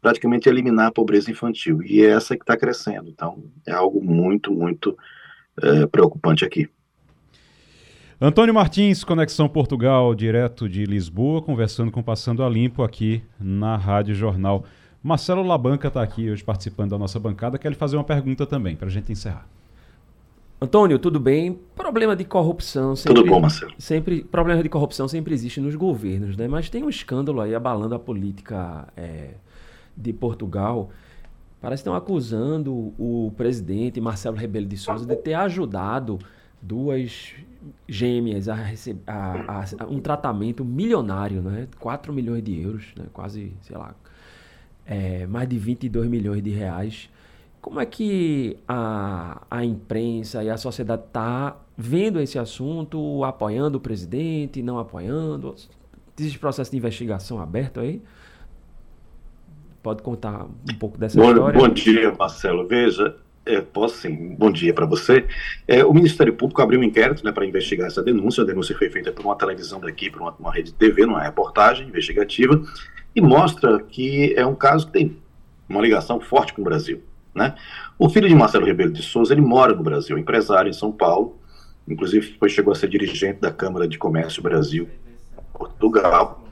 [0.00, 1.82] praticamente eliminar a pobreza infantil.
[1.82, 3.08] E é essa que está crescendo.
[3.08, 4.96] Então, é algo muito, muito
[5.62, 6.68] é, preocupante aqui.
[8.20, 14.14] Antônio Martins, Conexão Portugal, direto de Lisboa, conversando com Passando a Limpo aqui na Rádio
[14.14, 14.64] Jornal.
[15.00, 17.58] Marcelo Labanca está aqui hoje participando da nossa bancada.
[17.58, 19.46] Quer lhe fazer uma pergunta também, para a gente encerrar.
[20.60, 21.56] Antônio, tudo bem?
[21.76, 23.72] Problema de corrupção sempre, Tudo bom, Marcelo.
[23.78, 26.48] Sempre, problema de corrupção sempre existe nos governos, né?
[26.48, 29.34] Mas tem um escândalo aí abalando a política é,
[29.98, 30.90] de Portugal.
[31.60, 36.18] Parece que estão acusando o presidente Marcelo Rebelo de Souza de ter ajudado
[36.62, 37.34] duas
[37.88, 39.02] gêmeas a receber
[39.88, 41.66] um tratamento milionário, né?
[41.80, 43.06] 4 milhões de euros, né?
[43.12, 43.94] quase, sei lá,
[44.86, 47.10] é, mais de 22 milhões de reais
[47.60, 53.80] como é que a, a imprensa e a sociedade está vendo esse assunto, apoiando o
[53.80, 55.54] presidente, não apoiando?
[56.18, 58.02] Existe processo de investigação aberto aí?
[59.88, 61.58] Pode contar um pouco dessa bom, história?
[61.58, 62.68] Bom dia, Marcelo.
[62.68, 63.16] Veja,
[63.46, 64.36] é, posso sim.
[64.38, 65.26] Bom dia para você.
[65.66, 68.42] É, o Ministério Público abriu um inquérito né, para investigar essa denúncia.
[68.42, 71.22] A denúncia foi feita por uma televisão daqui, por uma, uma rede de TV, numa
[71.22, 72.62] reportagem investigativa,
[73.16, 75.16] e mostra que é um caso que tem
[75.66, 77.02] uma ligação forte com o Brasil.
[77.34, 77.54] Né?
[77.98, 81.38] O filho de Marcelo Rebelo de Souza, ele mora no Brasil, empresário em São Paulo,
[81.88, 84.86] inclusive foi, chegou a ser dirigente da Câmara de Comércio Brasil,
[85.54, 86.46] Portugal.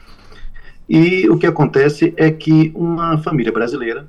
[0.88, 4.08] E o que acontece é que uma família brasileira,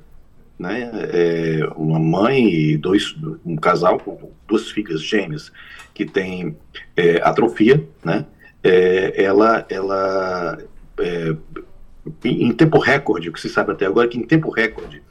[0.58, 5.52] né, é uma mãe e dois, um casal com duas filhas gêmeas
[5.92, 6.56] que tem
[6.96, 8.26] é, atrofia, né,
[8.62, 10.58] é, ela, ela
[11.00, 11.36] é,
[12.24, 15.02] em tempo recorde, o que se sabe até agora é que em tempo recorde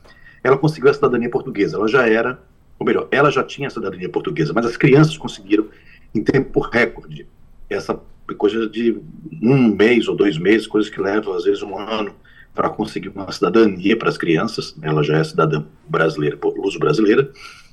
[0.43, 1.77] ela conseguiu a cidadania portuguesa.
[1.77, 2.39] Ela já era,
[2.79, 5.67] ou melhor, ela já tinha a cidadania portuguesa, mas as crianças conseguiram
[6.13, 7.27] em tempo recorde.
[7.69, 7.99] Essa
[8.35, 8.97] coisa de
[9.41, 12.13] um mês ou dois meses, coisas que levam às vezes um ano
[12.53, 14.75] para conseguir uma cidadania para as crianças.
[14.81, 17.29] Ela já é cidadã brasileira, por uso brasileira,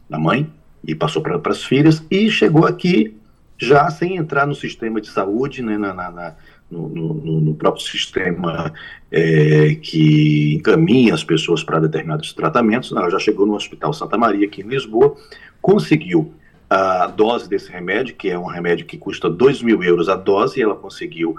[0.09, 0.50] da mãe,
[0.86, 3.16] e passou para as filhas, e chegou aqui
[3.57, 6.36] já sem entrar no sistema de saúde, né, na, na, na
[6.70, 8.72] no, no, no, próprio sistema
[9.11, 12.90] é, que encaminha as pessoas para determinados tratamentos.
[12.90, 15.14] Ela já chegou no Hospital Santa Maria, aqui em Lisboa,
[15.62, 16.34] conseguiu
[16.69, 20.61] a dose desse remédio, que é um remédio que custa 2 mil euros a dose,
[20.61, 21.37] ela conseguiu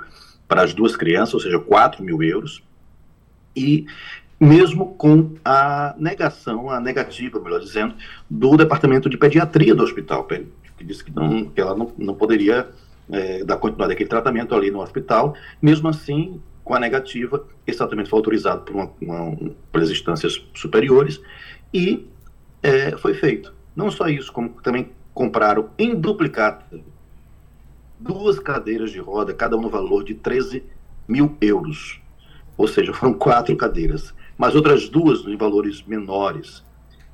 [0.47, 2.63] para as duas crianças, ou seja, 4 mil euros.
[3.55, 3.85] E
[4.39, 7.95] mesmo com a negação, a negativa, melhor dizendo,
[8.29, 12.69] do departamento de pediatria do hospital, que disse que, não, que ela não, não poderia
[13.09, 15.35] é, da continuidade daquele tratamento ali no hospital.
[15.61, 21.21] Mesmo assim, com a negativa, esse tratamento foi autorizado por uma, uma, pelas instâncias superiores
[21.73, 22.07] e
[22.61, 23.53] é, foi feito.
[23.75, 26.79] Não só isso, como também compraram em duplicata
[27.99, 30.61] duas cadeiras de roda, cada um no valor de 13
[31.07, 31.99] mil euros.
[32.57, 36.63] Ou seja, foram quatro cadeiras, mas outras duas em valores menores.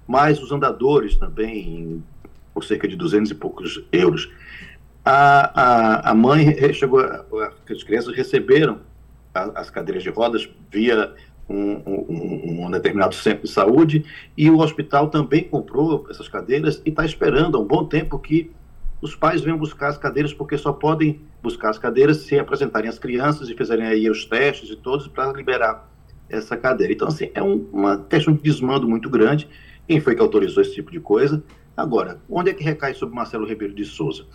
[0.07, 2.03] Mais os andadores também,
[2.53, 4.29] por cerca de 200 e poucos euros
[5.03, 7.25] a, a, a mãe chegou, a,
[7.69, 8.79] as crianças receberam
[9.33, 11.13] as cadeiras de rodas via
[11.51, 14.05] um, um, um, determinado centro de saúde
[14.37, 18.51] e o hospital também comprou essas cadeiras e está esperando há um bom tempo que
[19.01, 22.99] os pais venham buscar as cadeiras porque só podem buscar as cadeiras se apresentarem as
[22.99, 25.89] crianças e fizerem aí os testes e todos para liberar
[26.29, 26.93] essa cadeira.
[26.93, 29.49] Então, assim, é um, uma questão de desmando muito grande.
[29.87, 31.43] Quem foi que autorizou esse tipo de coisa?
[31.75, 34.25] Agora, onde é que recai sobre Marcelo Ribeiro de Souza?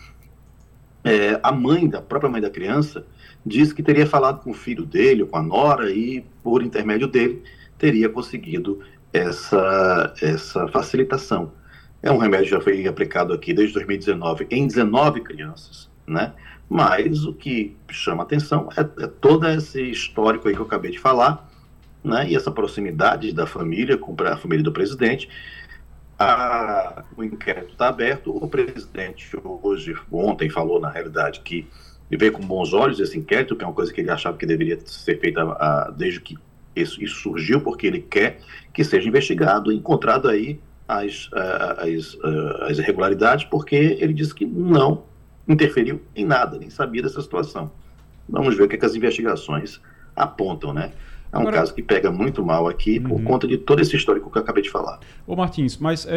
[1.06, 3.06] é, a mãe, da própria mãe da criança,
[3.46, 7.44] disse que teria falado com o filho dele, com a nora, e por intermédio dele
[7.78, 8.80] teria conseguido
[9.12, 11.52] essa, essa facilitação.
[12.02, 16.32] É um remédio que já foi aplicado aqui desde 2019 em 19 crianças, né?
[16.68, 20.98] Mas o que chama atenção é, é todo esse histórico aí que eu acabei de
[20.98, 21.48] falar,
[22.02, 22.28] né?
[22.28, 25.28] E essa proximidade da família com a família do presidente,
[26.18, 28.36] a, o inquérito está aberto.
[28.36, 29.30] O presidente
[29.62, 31.68] hoje, ontem, falou na realidade que
[32.10, 34.78] vê com bons olhos esse inquérito, que é uma coisa que ele achava que deveria
[34.84, 36.36] ser feita a, desde que
[36.74, 38.38] isso, isso, surgiu, porque ele quer
[38.72, 42.16] que seja investigado, encontrado aí as, as,
[42.68, 45.04] as irregularidades, porque ele disse que não
[45.48, 47.70] interferiu em nada, nem sabia dessa situação.
[48.28, 49.80] Vamos ver o que, é que as investigações
[50.14, 50.92] apontam, né?
[51.32, 53.08] É um Agora, caso que pega muito mal aqui uhum.
[53.08, 55.00] por conta de todo esse histórico que eu acabei de falar.
[55.26, 56.12] Ô Martins, mas é,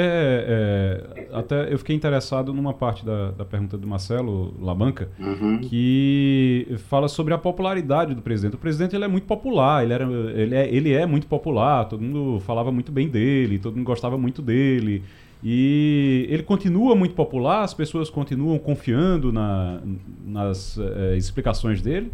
[1.18, 5.60] é, até eu fiquei interessado numa parte da, da pergunta do Marcelo Labanca, uhum.
[5.62, 8.56] que fala sobre a popularidade do presidente.
[8.56, 12.02] O presidente ele é muito popular, ele, era, ele, é, ele é muito popular, todo
[12.02, 15.04] mundo falava muito bem dele, todo mundo gostava muito dele.
[15.42, 19.82] E ele continua muito popular, as pessoas continuam confiando na,
[20.26, 22.12] nas é, explicações dele?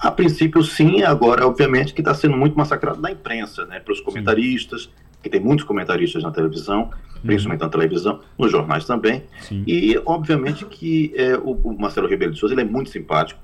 [0.00, 4.00] A princípio, sim, agora, obviamente, que está sendo muito massacrado na imprensa, né, para os
[4.00, 4.90] comentaristas, sim.
[5.22, 7.20] que tem muitos comentaristas na televisão, uhum.
[7.26, 9.24] principalmente na televisão, nos jornais também.
[9.40, 9.62] Sim.
[9.66, 13.38] E, obviamente, que é, o, o, Marcelo Ribeiro de Souza ele é muito simpático,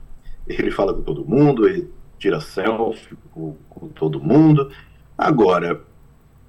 [0.48, 4.70] ele fala com todo mundo, ele tira selfie com, com todo mundo.
[5.18, 5.82] Agora,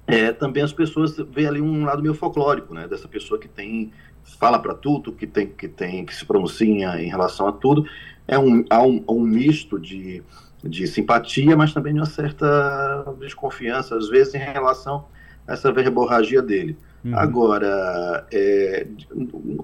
[0.06, 2.88] é, também as pessoas veem ali um lado meio folclórico, né?
[2.88, 3.92] Dessa pessoa que tem
[4.38, 7.86] fala para tudo, que tem que tem que se pronuncia em relação a tudo.
[8.28, 10.22] É um há um, um misto de,
[10.62, 15.06] de simpatia, mas também de uma certa desconfiança às vezes em relação
[15.46, 16.76] a essa verborragia dele.
[17.04, 17.18] Uhum.
[17.18, 18.86] Agora, é,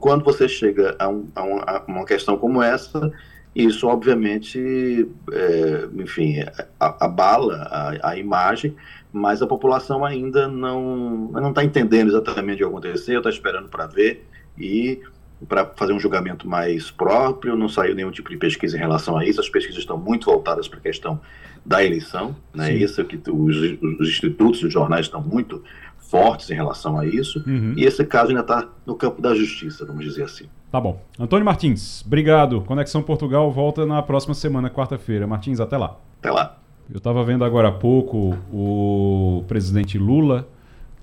[0.01, 3.12] quando você chega a, um, a, um, a, uma questão como essa,
[3.55, 6.45] isso obviamente, é, enfim,
[6.81, 8.75] abala a, a imagem,
[9.12, 13.87] mas a população ainda não não está entendendo exatamente o que aconteceu, está esperando para
[13.87, 14.27] ver
[14.59, 15.01] e
[15.49, 19.24] para fazer um julgamento mais próprio, não saiu nenhum tipo de pesquisa em relação a
[19.24, 21.20] isso, as pesquisas estão muito voltadas para a questão
[21.64, 22.74] da eleição, né?
[22.74, 23.57] Isso é que os,
[24.01, 25.62] os institutos, os jornais estão muito
[25.99, 27.74] fortes em relação a isso, uhum.
[27.76, 30.47] e esse caso ainda está no campo da justiça, vamos dizer assim.
[30.70, 31.01] Tá bom.
[31.18, 32.61] Antônio Martins, obrigado.
[32.62, 35.26] Conexão Portugal volta na próxima semana, quarta-feira.
[35.26, 35.97] Martins, até lá.
[36.18, 36.59] Até lá.
[36.90, 40.47] Eu estava vendo agora há pouco o presidente Lula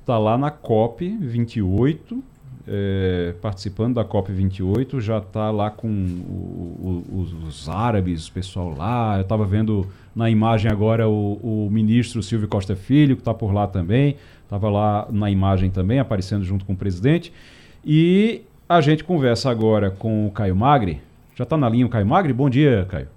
[0.02, 2.24] está lá na COP 28,
[2.74, 8.32] é, participando da COP 28, já está lá com o, o, os, os, árabes, o
[8.32, 9.18] pessoal lá.
[9.18, 13.54] Eu estava vendo na imagem agora o, o ministro Silvio Costa Filho, que está por
[13.54, 14.16] lá também.
[14.46, 17.34] Estava lá na imagem também, aparecendo junto com o presidente.
[17.84, 21.02] E a gente conversa agora com o Caio Magri.
[21.36, 22.32] Já está na linha o Caio Magri?
[22.32, 23.08] Bom dia, Caio.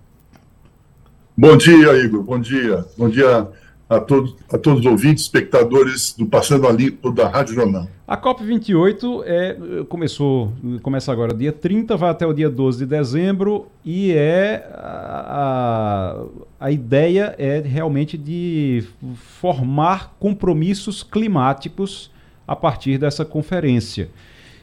[1.37, 2.25] Bom dia, Igor.
[2.25, 2.85] Bom dia.
[2.99, 3.49] Bom dia
[3.89, 7.89] a todos, a todos os ouvintes, espectadores do Passando a Limpo da Rádio Jornal.
[8.07, 13.67] A COP28 é, começou, começa agora dia 30, vai até o dia 12 de dezembro
[13.85, 16.23] e é a,
[16.61, 22.11] a ideia é realmente de formar compromissos climáticos
[22.47, 24.11] a partir dessa conferência.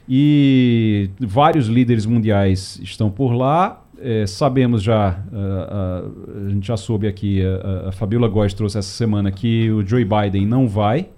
[0.08, 6.76] E vários líderes mundiais estão por lá, é, sabemos já, a, a, a, gente já
[6.76, 11.10] soube aqui, a, a Fabiola Góes trouxe essa semana que o Joe Biden não vai,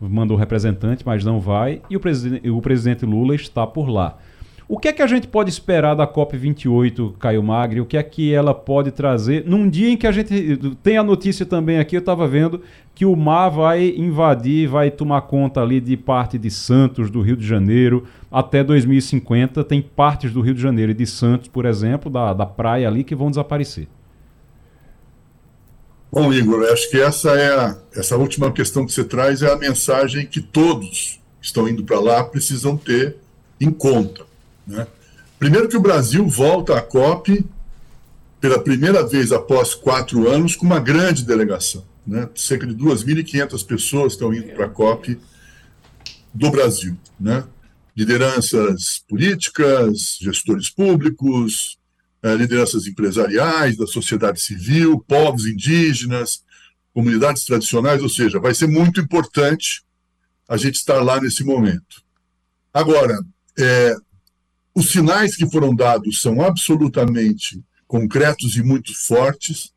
[0.00, 4.18] mandou representante, mas não vai, e o, o presidente Lula está por lá.
[4.68, 7.80] O que é que a gente pode esperar da COP28, Caio Magri?
[7.80, 11.02] O que é que ela pode trazer num dia em que a gente tem a
[11.02, 12.60] notícia também aqui, eu estava vendo
[12.94, 17.34] que o mar vai invadir, vai tomar conta ali de parte de Santos, do Rio
[17.34, 19.64] de Janeiro, até 2050.
[19.64, 23.04] Tem partes do Rio de Janeiro e de Santos, por exemplo, da, da praia ali,
[23.04, 23.88] que vão desaparecer.
[26.12, 29.56] Bom, Igor, acho que essa é a, essa última questão que você traz é a
[29.56, 33.16] mensagem que todos que estão indo para lá precisam ter
[33.58, 34.27] em conta.
[34.68, 34.86] Né?
[35.38, 37.44] Primeiro que o Brasil volta à COP
[38.40, 41.84] pela primeira vez após quatro anos com uma grande delegação.
[42.06, 42.28] Né?
[42.34, 45.18] Cerca de 2.500 pessoas estão indo para a COP
[46.32, 46.96] do Brasil.
[47.18, 47.44] Né?
[47.96, 51.78] Lideranças políticas, gestores públicos,
[52.22, 56.44] eh, lideranças empresariais, da sociedade civil, povos indígenas,
[56.94, 59.82] comunidades tradicionais, ou seja, vai ser muito importante
[60.48, 62.02] a gente estar lá nesse momento.
[62.72, 63.20] Agora,
[63.58, 63.96] é,
[64.78, 69.72] os sinais que foram dados são absolutamente concretos e muito fortes.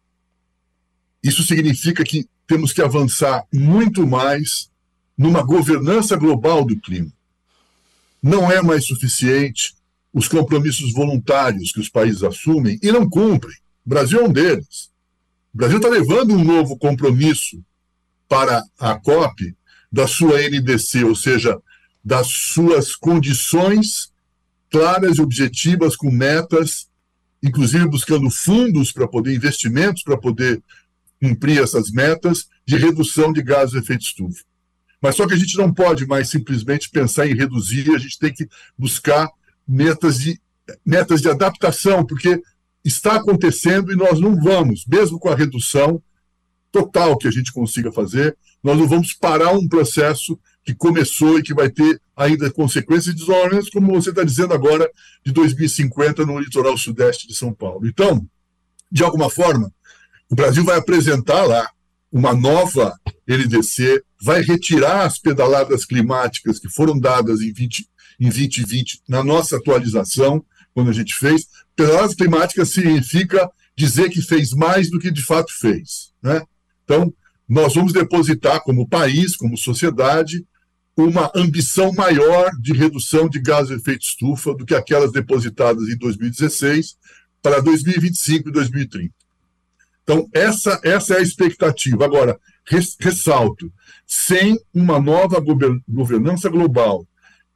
[1.24, 4.70] Isso significa que temos que avançar muito mais
[5.18, 7.12] numa governança global do clima.
[8.22, 9.74] Não é mais suficiente
[10.14, 13.58] os compromissos voluntários que os países assumem e não cumprem.
[13.84, 14.92] O Brasil é um deles.
[15.52, 17.60] O Brasil está levando um novo compromisso
[18.30, 19.56] para a COP
[19.92, 21.60] da sua NDC, ou seja,
[22.06, 24.11] das suas condições
[24.72, 26.88] claras e objetivas, com metas,
[27.44, 30.64] inclusive buscando fundos para poder, investimentos para poder
[31.22, 34.44] cumprir essas metas de redução de gases de efeito estufa.
[35.02, 38.34] Mas só que a gente não pode mais simplesmente pensar em reduzir, a gente tem
[38.34, 38.48] que
[38.78, 39.28] buscar
[39.68, 40.40] metas de,
[40.86, 42.42] metas de adaptação, porque
[42.84, 46.02] está acontecendo e nós não vamos, mesmo com a redução
[46.72, 51.44] total que a gente consiga fazer, nós não vamos parar um processo que começou e
[51.44, 53.26] que vai ter ainda consequências de
[53.72, 54.90] como você está dizendo agora,
[55.26, 57.88] de 2050 no litoral sudeste de São Paulo.
[57.88, 58.26] Então,
[58.92, 59.72] de alguma forma,
[60.30, 61.70] o Brasil vai apresentar lá
[62.12, 67.88] uma nova LDC, vai retirar as pedaladas climáticas que foram dadas em, 20,
[68.20, 70.44] em 2020 na nossa atualização,
[70.74, 71.48] quando a gente fez.
[71.76, 76.12] Pedaladas climáticas significa dizer que fez mais do que de fato fez.
[76.22, 76.44] Né?
[76.84, 77.14] Então,
[77.48, 80.46] nós vamos depositar como país, como sociedade,
[80.96, 85.98] uma ambição maior de redução de gases de efeito estufa do que aquelas depositadas em
[85.98, 86.98] 2016
[87.42, 89.14] para 2025 e 2030.
[90.04, 92.04] Então, essa, essa é a expectativa.
[92.04, 92.40] Agora,
[93.00, 93.72] ressalto,
[94.06, 95.42] sem uma nova
[95.88, 97.08] governança global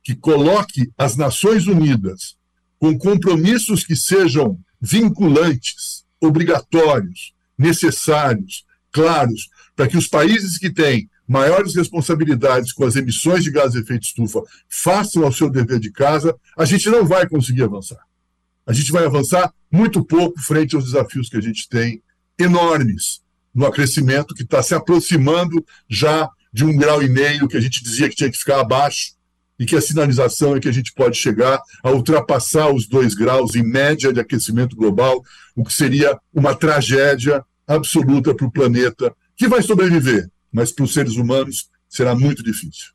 [0.03, 2.37] que coloque as Nações Unidas
[2.77, 11.75] com compromissos que sejam vinculantes, obrigatórios, necessários, claros, para que os países que têm maiores
[11.75, 16.35] responsabilidades com as emissões de gases de efeito estufa, façam ao seu dever de casa,
[16.57, 17.99] a gente não vai conseguir avançar.
[18.65, 22.01] A gente vai avançar muito pouco frente aos desafios que a gente tem,
[22.37, 23.21] enormes,
[23.53, 27.83] no aquecimento que está se aproximando já de um grau e meio que a gente
[27.83, 29.15] dizia que tinha que ficar abaixo
[29.57, 33.55] e que a sinalização é que a gente pode chegar a ultrapassar os dois graus
[33.55, 35.23] em média de aquecimento global,
[35.55, 40.93] o que seria uma tragédia absoluta para o planeta, que vai sobreviver, mas para os
[40.93, 42.93] seres humanos será muito difícil.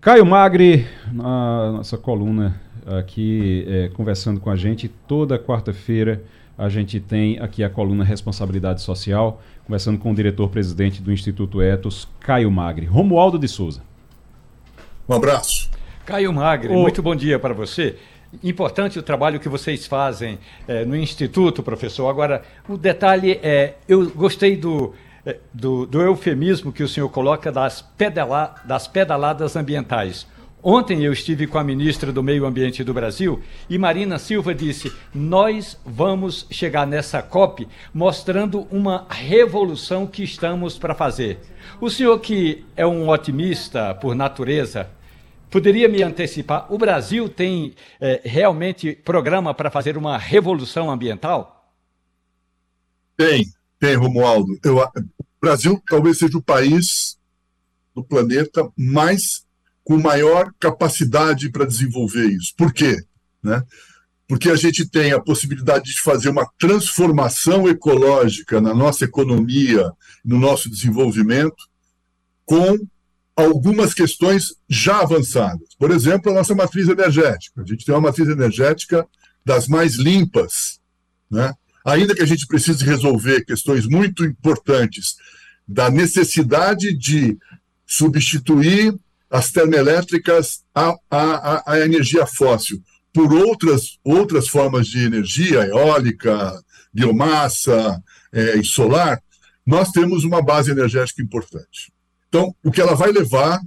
[0.00, 6.24] Caio Magri, na nossa coluna aqui, é, conversando com a gente toda quarta-feira.
[6.56, 12.08] A gente tem aqui a coluna Responsabilidade Social, conversando com o diretor-presidente do Instituto Etos,
[12.18, 12.84] Caio Magri.
[12.84, 13.80] Romualdo de Souza.
[15.08, 15.70] Um abraço.
[16.04, 16.80] Caio Magri, o...
[16.80, 17.94] muito bom dia para você.
[18.42, 22.08] Importante o trabalho que vocês fazem é, no Instituto, professor.
[22.08, 24.94] Agora, o detalhe é, eu gostei do,
[25.52, 30.26] do, do eufemismo que o senhor coloca das, pedala, das pedaladas ambientais.
[30.62, 34.92] Ontem eu estive com a ministra do Meio Ambiente do Brasil e Marina Silva disse:
[35.14, 41.38] Nós vamos chegar nessa COP mostrando uma revolução que estamos para fazer.
[41.80, 44.90] O senhor, que é um otimista por natureza,
[45.50, 46.70] Poderia me antecipar?
[46.72, 51.72] O Brasil tem é, realmente programa para fazer uma revolução ambiental?
[53.16, 53.46] Tem,
[53.78, 54.58] tem, Romualdo.
[54.64, 57.18] Eu, o Brasil talvez seja o país
[57.94, 59.46] do planeta mais
[59.84, 62.52] com maior capacidade para desenvolver isso.
[62.56, 63.02] Por quê?
[63.42, 63.62] Né?
[64.26, 69.90] Porque a gente tem a possibilidade de fazer uma transformação ecológica na nossa economia,
[70.24, 71.56] no nosso desenvolvimento,
[72.44, 72.76] com
[73.34, 75.68] algumas questões já avançadas.
[75.78, 77.62] Por exemplo, a nossa matriz energética.
[77.62, 79.06] A gente tem uma matriz energética
[79.44, 80.80] das mais limpas,
[81.30, 81.54] né?
[81.88, 85.16] Ainda que a gente precise resolver questões muito importantes
[85.66, 87.36] da necessidade de
[87.86, 88.94] substituir
[89.30, 92.82] as termoelétricas a, a, a, energia fóssil
[93.12, 96.62] por outras, outras formas de energia, eólica,
[96.92, 99.20] biomassa é, e solar,
[99.66, 101.92] nós temos uma base energética importante.
[102.28, 103.60] Então, o que ela vai levar,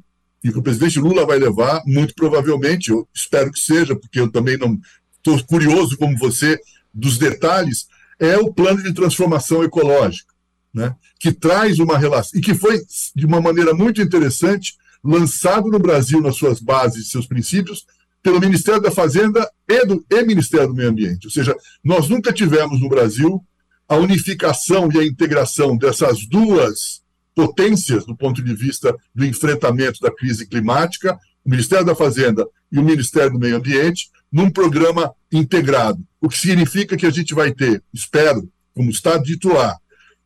[0.44, 4.20] e o que o presidente Lula vai levar, muito provavelmente, eu espero que seja, porque
[4.20, 4.80] eu também não
[5.18, 6.58] estou curioso como você
[6.94, 7.88] dos detalhes,
[8.22, 10.32] é o plano de transformação ecológica,
[10.72, 10.96] né?
[11.20, 12.80] que traz uma relação, e que foi,
[13.16, 17.84] de uma maneira muito interessante, lançado no Brasil nas suas bases, seus princípios,
[18.22, 21.26] pelo Ministério da Fazenda e do e Ministério do Meio Ambiente.
[21.26, 23.44] Ou seja, nós nunca tivemos no Brasil
[23.90, 27.02] a unificação e a integração dessas duas
[27.34, 32.78] potências do ponto de vista do enfrentamento da crise climática, o Ministério da Fazenda e
[32.78, 36.04] o Ministério do Meio Ambiente, num programa integrado.
[36.20, 39.78] O que significa que a gente vai ter, espero, como está dito lá,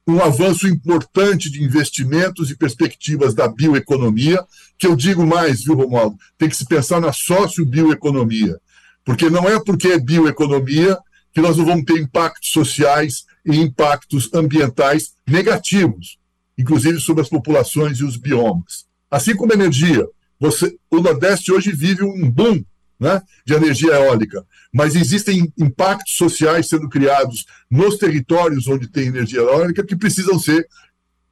[0.07, 4.43] um avanço importante de investimentos e perspectivas da bioeconomia,
[4.77, 6.17] que eu digo mais, viu, Romualdo?
[6.37, 8.59] Tem que se pensar na sócio-bioeconomia.
[9.03, 10.97] Porque não é porque é bioeconomia
[11.33, 16.19] que nós não vamos ter impactos sociais e impactos ambientais negativos
[16.57, 18.85] inclusive sobre as populações e os biomas.
[19.09, 20.05] Assim como energia,
[20.39, 22.63] você, o Nordeste hoje vive um boom
[22.99, 29.39] né, de energia eólica, mas existem impactos sociais sendo criados nos territórios onde tem energia
[29.39, 30.67] eólica que precisam ser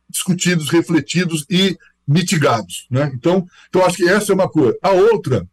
[0.09, 2.85] discutidos, refletidos e mitigados.
[2.89, 3.11] Né?
[3.15, 4.77] Então, então, acho que essa é uma coisa.
[4.81, 5.47] A outra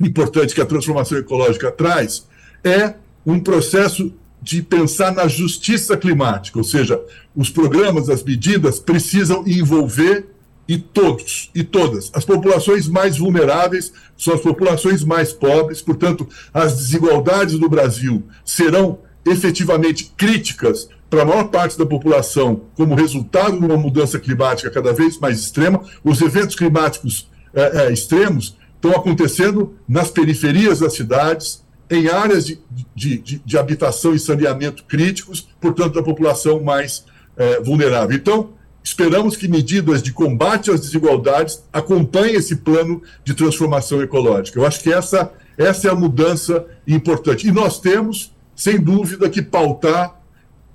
[0.00, 2.26] importante que a transformação ecológica traz
[2.62, 2.94] é
[3.26, 7.00] um processo de pensar na justiça climática, ou seja,
[7.34, 10.26] os programas, as medidas precisam envolver
[10.68, 12.10] e todos e todas.
[12.12, 18.98] As populações mais vulneráveis são as populações mais pobres, portanto, as desigualdades do Brasil serão
[19.24, 24.92] efetivamente críticas para a maior parte da população como resultado de uma mudança climática cada
[24.92, 25.80] vez mais extrema.
[26.04, 32.60] Os eventos climáticos é, é, extremos estão acontecendo nas periferias das cidades, em áreas de,
[32.94, 37.04] de, de, de habitação e saneamento críticos, portanto, da população mais
[37.36, 38.14] é, vulnerável.
[38.14, 38.50] Então,
[38.88, 44.58] esperamos que medidas de combate às desigualdades acompanhem esse plano de transformação ecológica.
[44.58, 47.46] Eu acho que essa, essa é a mudança importante.
[47.46, 50.18] E nós temos, sem dúvida, que pautar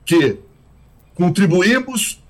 [0.06, 0.38] que
[1.16, 2.22] contribuímos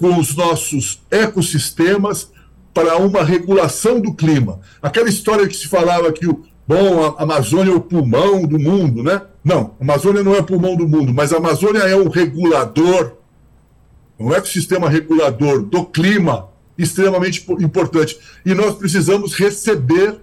[0.00, 2.32] com os nossos ecossistemas
[2.74, 4.58] para uma regulação do clima.
[4.82, 9.04] Aquela história que se falava que o, bom, a Amazônia é o pulmão do mundo,
[9.04, 9.22] né?
[9.44, 13.17] Não, a Amazônia não é o pulmão do mundo, mas a Amazônia é um regulador,
[14.18, 18.18] um ecossistema regulador do clima extremamente importante.
[18.44, 20.18] E nós precisamos receber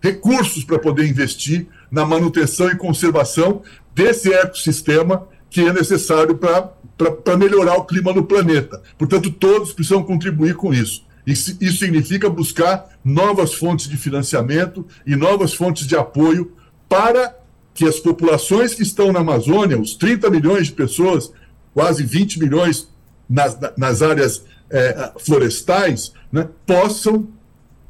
[0.00, 3.62] recursos para poder investir na manutenção e conservação
[3.94, 8.82] desse ecossistema que é necessário para melhorar o clima no planeta.
[8.98, 11.04] Portanto, todos precisam contribuir com isso.
[11.26, 16.52] Isso, isso significa buscar novas fontes de financiamento e novas fontes de apoio
[16.88, 17.36] para
[17.74, 21.32] que as populações que estão na Amazônia, os 30 milhões de pessoas,
[21.74, 22.88] quase 20 milhões
[23.28, 27.28] nas, nas áreas é, florestais, né, possam,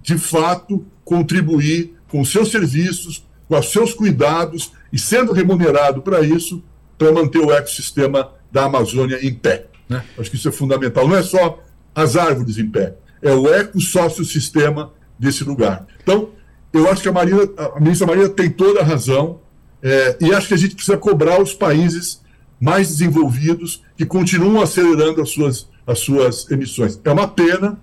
[0.02, 6.62] de fato, contribuir com seus serviços, com os seus cuidados e sendo remunerado para isso,
[6.98, 9.66] para manter o ecossistema da Amazônia em pé.
[9.88, 10.02] Né?
[10.18, 11.06] Acho que isso é fundamental.
[11.06, 11.62] Não é só
[11.94, 15.86] as árvores em pé, é o ecossociosistema desse lugar.
[16.02, 16.30] Então,
[16.72, 17.42] eu acho que a, Marina,
[17.74, 19.40] a ministra Maria tem toda a razão
[19.82, 22.20] é, e acho que a gente precisa cobrar os países
[22.60, 26.98] mais desenvolvidos que continuam acelerando as suas, as suas emissões.
[27.04, 27.78] É uma pena,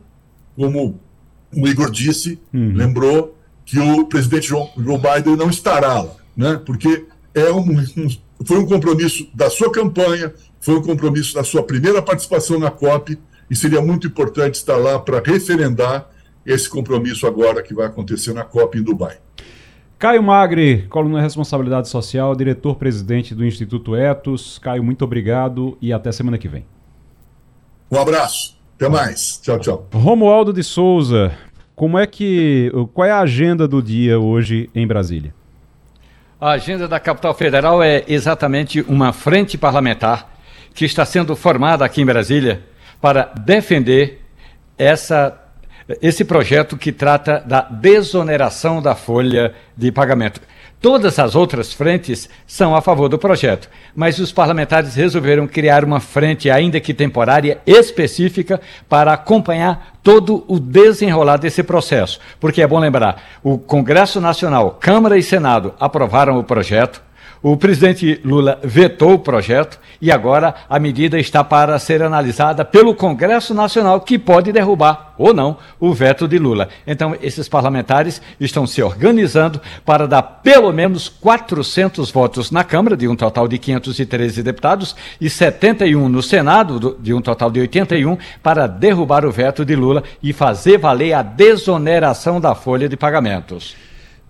[0.55, 0.99] como
[1.55, 2.74] o Igor disse, uhum.
[2.74, 6.61] lembrou, que o presidente Joe Biden não estará lá, né?
[6.65, 8.09] porque é um, um,
[8.45, 13.17] foi um compromisso da sua campanha, foi um compromisso da sua primeira participação na COP,
[13.49, 16.09] e seria muito importante estar lá para referendar
[16.45, 19.17] esse compromisso agora que vai acontecer na COP em Dubai.
[20.03, 24.59] Caio Magri, coluna Responsabilidade Social, diretor-presidente do Instituto Etos.
[24.59, 26.65] Caio, muito obrigado e até semana que vem.
[27.89, 28.59] Um abraço.
[28.75, 29.39] Até mais.
[29.41, 29.87] Tchau, tchau.
[29.93, 31.31] Romualdo de Souza,
[31.73, 32.69] como é que.
[32.93, 35.33] Qual é a agenda do dia hoje em Brasília?
[36.37, 40.37] A agenda da capital federal é exatamente uma frente parlamentar
[40.73, 42.61] que está sendo formada aqui em Brasília
[42.99, 44.21] para defender
[44.77, 45.42] essa
[46.01, 50.41] esse projeto que trata da desoneração da folha de pagamento.
[50.84, 56.01] Todas as outras frentes são a favor do projeto, mas os parlamentares resolveram criar uma
[56.01, 58.59] frente, ainda que temporária, específica
[58.89, 62.19] para acompanhar todo o desenrolar desse processo.
[62.38, 67.01] Porque é bom lembrar: o Congresso Nacional, Câmara e Senado aprovaram o projeto.
[67.43, 72.95] O presidente Lula vetou o projeto e agora a medida está para ser analisada pelo
[72.95, 76.69] Congresso Nacional, que pode derrubar ou não o veto de Lula.
[76.87, 83.09] Então, esses parlamentares estão se organizando para dar pelo menos 400 votos na Câmara, de
[83.09, 88.67] um total de 513 deputados, e 71 no Senado, de um total de 81, para
[88.67, 93.75] derrubar o veto de Lula e fazer valer a desoneração da folha de pagamentos.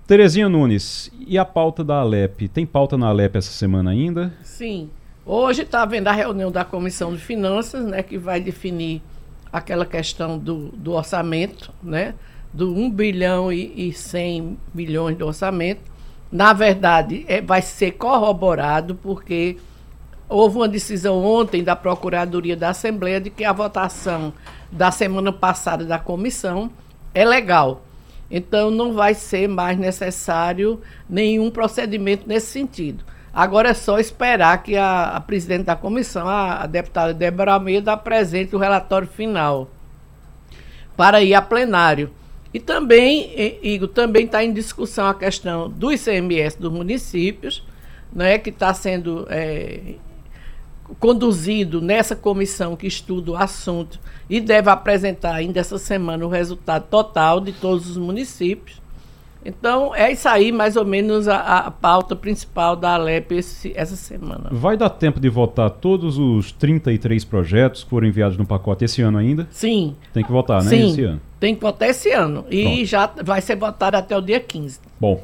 [0.05, 2.49] Terezinha Nunes, e a pauta da Alep?
[2.49, 4.33] Tem pauta na Alep essa semana ainda?
[4.43, 4.89] Sim.
[5.25, 9.01] Hoje está havendo a reunião da Comissão de Finanças, né, que vai definir
[9.51, 12.15] aquela questão do, do orçamento, né,
[12.51, 15.81] do 1 bilhão e, e 100 milhões de orçamento.
[16.29, 19.55] Na verdade, é, vai ser corroborado porque
[20.27, 24.33] houve uma decisão ontem da Procuradoria da Assembleia de que a votação
[24.69, 26.69] da semana passada da comissão
[27.13, 27.83] é legal.
[28.35, 33.05] Então, não vai ser mais necessário nenhum procedimento nesse sentido.
[33.31, 37.93] Agora é só esperar que a, a presidente da comissão, a, a deputada Débora Almeida,
[37.93, 39.69] apresente o relatório final
[40.97, 42.09] para ir a plenário.
[42.51, 47.63] E também, Igor, também está em discussão a questão do ICMS dos municípios,
[48.11, 49.95] né, que está sendo é,
[50.99, 56.85] conduzido nessa comissão que estuda o assunto e deve apresentar ainda essa semana o resultado
[56.89, 58.81] total de todos os municípios.
[59.45, 63.95] Então, é isso aí, mais ou menos, a, a pauta principal da Alep esse, essa
[63.95, 64.49] semana.
[64.51, 69.01] Vai dar tempo de votar todos os 33 projetos que foram enviados no pacote esse
[69.01, 69.47] ano ainda?
[69.51, 69.95] Sim.
[70.13, 70.69] Tem que votar, né?
[70.69, 71.21] Sim, esse ano.
[71.39, 72.45] Tem que votar esse ano.
[72.49, 72.85] E Pronto.
[72.85, 74.79] já vai ser votado até o dia 15.
[74.99, 75.21] Bom,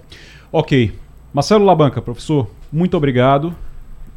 [0.52, 0.91] ok.
[1.34, 3.56] Marcelo Labanca, professor, muito obrigado.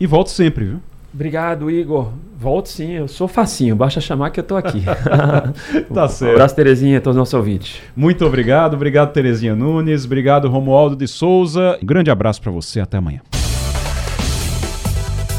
[0.01, 0.81] E volte sempre, viu?
[1.15, 2.13] Obrigado, Igor.
[2.39, 4.83] Volte sim, eu sou facinho, basta chamar que eu estou aqui.
[5.95, 6.31] tá certo.
[6.31, 7.81] Um abraço, Terezinha, a todos os nossos ouvintes.
[7.95, 11.79] Muito obrigado, obrigado, Terezinha Nunes, obrigado, Romualdo de Souza.
[11.81, 13.21] Um grande abraço para você, até amanhã.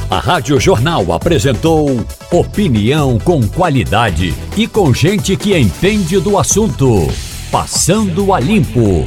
[0.10, 1.90] A Rádio Jornal apresentou
[2.32, 7.08] opinião com qualidade e com gente que entende do assunto.
[7.52, 9.04] Passando a limpo.